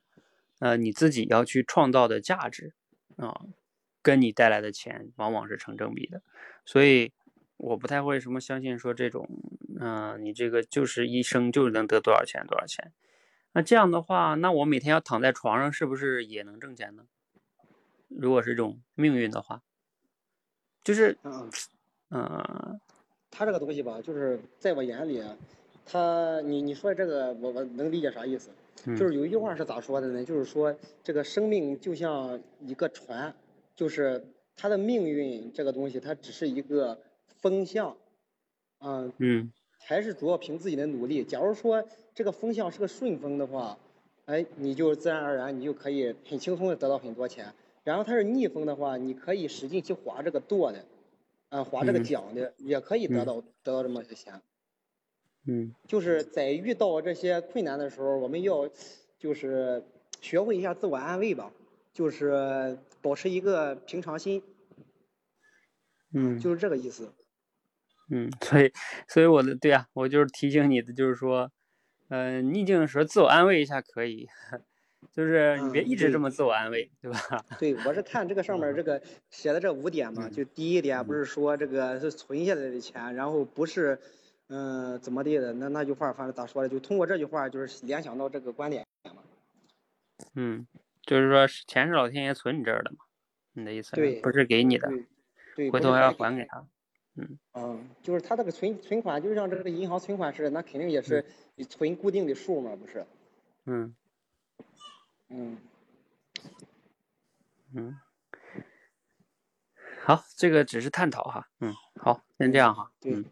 [0.59, 2.73] 呃，你自己要去创造的价值
[3.15, 3.45] 啊，
[4.07, 6.21] 跟你带来的钱往往是成正比的，
[6.63, 7.11] 所以。
[7.59, 9.27] 我不太会什么相信说这种，
[9.79, 12.91] 嗯，你这个就是一生就能得多少钱多少钱，
[13.53, 17.07] 那这样的话，那我每天要躺在床上是不是也能挣钱呢？
[18.09, 19.63] 如果是这种命运的话，
[20.83, 21.49] 就是，嗯，
[22.11, 22.79] 嗯，
[23.31, 25.23] 他这个东西吧，就是在我眼里，
[25.83, 28.51] 他你你说这个，我我能理解啥意思，
[28.85, 30.23] 就是有一句话是咋说的呢？
[30.23, 33.33] 就是说这个生命就像一个船，
[33.77, 34.25] 就是
[34.57, 36.99] 他的命运这个东西，它只是一个。
[37.39, 37.95] 风向，
[38.79, 41.23] 嗯嗯，还是主要凭自己的努力。
[41.23, 43.77] 假如说这个风向是个顺风的话，
[44.25, 47.53] 哎，你就自然而然你就可以很轻松的得到很多钱。
[47.83, 50.83] 然后它是逆风的话，你可以使劲去划这个舵的，
[51.49, 54.41] 啊，划这个桨的，也可以得到得到这么些钱。
[55.45, 58.67] 嗯，就是在遇到这些困难的时候，我们要
[59.19, 59.83] 就是
[60.21, 61.53] 学会一下自我安慰吧，
[61.93, 64.43] 就是保持一个平常心。
[66.13, 67.13] 嗯，就是这个意思。
[68.09, 68.73] 嗯，所以，
[69.07, 71.49] 所以我的对啊，我就是提醒你的，就是说，
[72.09, 74.27] 嗯，逆境的时候自我安慰一下可以，
[75.13, 77.45] 就是你别一直这么自我安慰，对吧？
[77.57, 83.97] 对，我是看这个上面这个写的这五点嘛，就第一点不是说这个是存下来的钱，然后不是，
[84.49, 85.53] 嗯，怎么地的？
[85.53, 86.67] 那那句话反正咋说的？
[86.67, 89.23] 就通过这句话就是联想到这个观点嘛。
[90.35, 90.67] 嗯，
[91.07, 92.97] 就是说钱是老天爷存你这儿的嘛？
[93.53, 93.95] 你的意思？
[93.95, 94.87] 对，不是给你的，
[95.55, 96.67] 对，回头还要还给他。
[97.15, 103.07] 嗯嗯，就是他这个存存款，就像这个银行存款似的，那肯定也是你存固定的数嘛，不是？
[103.65, 103.95] 嗯
[105.29, 105.57] 嗯
[107.73, 107.99] 嗯，
[110.03, 111.49] 好，这个只是探讨哈。
[111.59, 112.91] 嗯，好，先这样哈。
[112.99, 113.23] 对。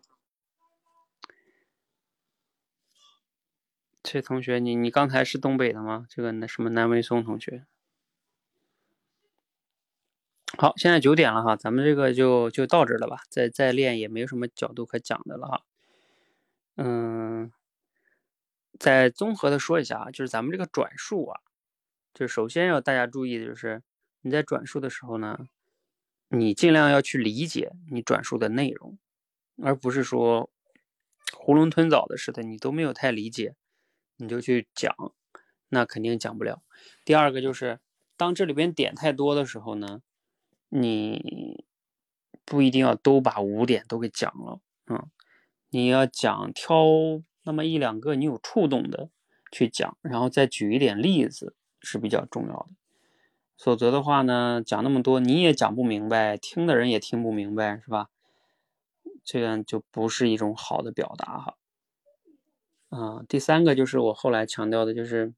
[4.08, 6.06] 这同学，你你刚才是东北的吗？
[6.08, 7.66] 这个那什么南维松同学。
[10.60, 15.66] 好，现在九点了哈，咱们这个就就到这了吧，再再练也没有什么角度可讲的了哈。
[16.76, 17.52] 嗯，
[18.78, 21.42] 再综合的说一下啊，就是咱们这个转述啊，
[22.14, 23.82] 就首先要大家注意的就是
[24.22, 25.48] 你在转述的时候呢，
[26.30, 29.00] 你尽量要去理解你转述的内容，
[29.64, 30.52] 而不是说
[31.32, 33.56] 囫囵吞枣的似的，你都没有太理解，
[34.18, 34.96] 你就去讲，
[35.70, 36.62] 那肯定讲不了。
[37.04, 37.80] 第二个就是
[38.18, 40.02] 当这里边点太多的时候呢。
[40.68, 41.64] 你
[42.44, 45.10] 不一定要都把五点都给讲了，嗯，
[45.70, 46.84] 你要讲挑
[47.44, 49.10] 那么一两个你有触动的
[49.52, 52.70] 去讲，然后再举一点例子是比较重要的。
[53.58, 58.10] 否则的话呢，讲那么多你也讲不明白，听的人也听不明白，是吧？
[59.24, 61.56] 这样就不是一种好的表达哈。
[62.96, 65.34] 啊，第三个就是我后来强调的，就是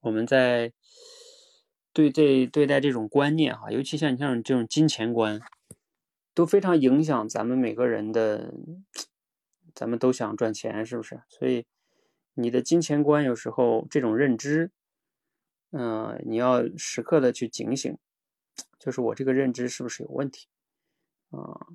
[0.00, 0.72] 我们在。
[1.92, 5.40] 对这对待这种观念哈，尤其像你像这种金钱观，
[6.34, 8.52] 都非常影响咱们每个人的。
[9.74, 11.22] 咱们都想赚钱，是不是？
[11.28, 11.66] 所以
[12.34, 14.72] 你的金钱观有时候这种认知，
[15.70, 17.96] 嗯，你要时刻的去警醒，
[18.78, 20.48] 就是我这个认知是不是有问题
[21.30, 21.66] 啊？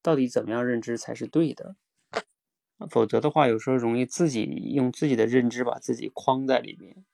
[0.00, 1.76] 到底怎么样认知才是对的？
[2.90, 7.04] 否则的话，有时候容易自己用自己的认知把自己框在里面，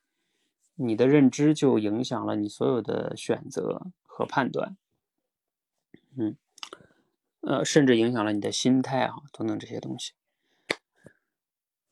[0.74, 4.76] 你的认知就影响了你所有的选择和判断，
[6.16, 6.36] 嗯，
[7.42, 10.12] 呃，甚至影响了你的心态啊，等等这些东西。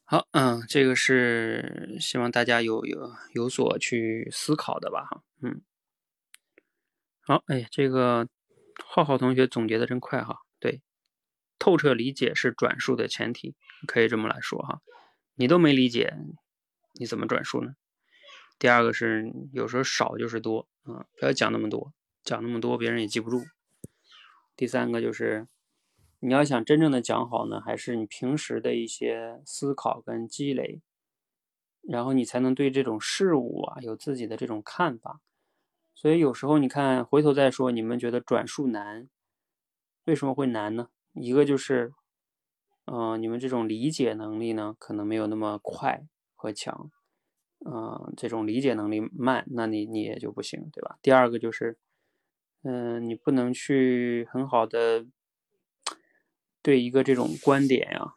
[0.05, 5.63] 好，嗯，这个是希望大家有有有所去思考的吧，哈，嗯，
[7.21, 8.27] 好，哎，这个
[8.85, 10.41] 浩浩同学总结的真快哈，
[11.61, 13.55] 透彻理解是转述的前提，
[13.87, 14.81] 可以这么来说哈。
[15.37, 16.17] 你都没理解，
[16.99, 17.77] 你怎么转述呢？
[18.59, 21.93] 第二个是有时候少就是多啊，不要讲那么多，
[22.25, 23.45] 讲那么多别人也记不住。
[24.57, 25.47] 第三个就是
[26.19, 30.83] 你要想真正的讲好呢，还是你平时的一些思考跟积累，
[31.83, 35.21] 然后你才能对这种事物啊有自己的这种看法。
[35.95, 39.09] 所以有时候你看回头再说，你们觉得转述难，
[40.05, 40.89] 为什么会难呢？
[41.13, 41.93] 一个就是，
[42.87, 46.03] 嗯，你们这种理解能力呢，可能没有那么快
[46.35, 46.91] 和强，
[47.67, 50.99] 嗯，这种理解能力慢，那你你也就不行，对吧？
[51.03, 51.79] 第二个就是，
[52.63, 55.07] 嗯，你不能去很好的
[56.63, 58.15] 对一个这种观点呀，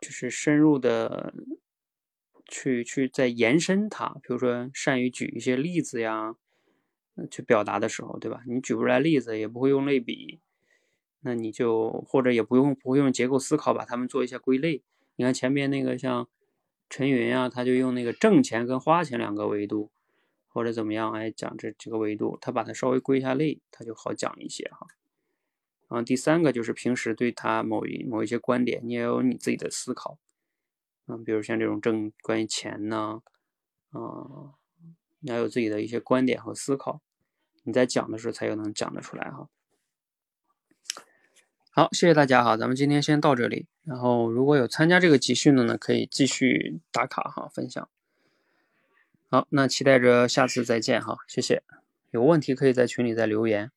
[0.00, 1.34] 就是深入的
[2.46, 6.36] 去去再延伸它，比如说善于举一些例子呀，
[7.30, 8.42] 去表达的时候，对吧？
[8.46, 10.40] 你举不出来例子，也不会用类比。
[11.26, 14.82] 那你就或者也不用不会用结构思考把它们做一下归类。
[15.16, 16.28] 你看前面那个像
[16.90, 19.90] 陈云啊，他就用那个挣钱跟花钱两个维度，
[20.48, 24.86] 或者怎么样来讲这这个维度，他把它稍微归一下类，他就好讲一些哈。
[25.88, 30.18] 然后第三个就是平时对他某一某一些观点，你也有你自己的思考。
[31.06, 33.22] 嗯，比如像这种挣关于钱呢，
[33.90, 34.52] 啊，
[35.20, 37.00] 你要有自己的一些观点和思考，
[37.62, 39.48] 你在讲的时候才有能讲得出来哈。
[41.76, 43.66] 好，谢谢大家哈，咱们今天先到这里。
[43.82, 47.88] 然后如果有参加这个集训的呢，可以继续打卡哈，分享。
[49.28, 51.64] 好，那期待着下次再见哈，谢谢。
[52.12, 53.72] 有问题可以在群里再留言。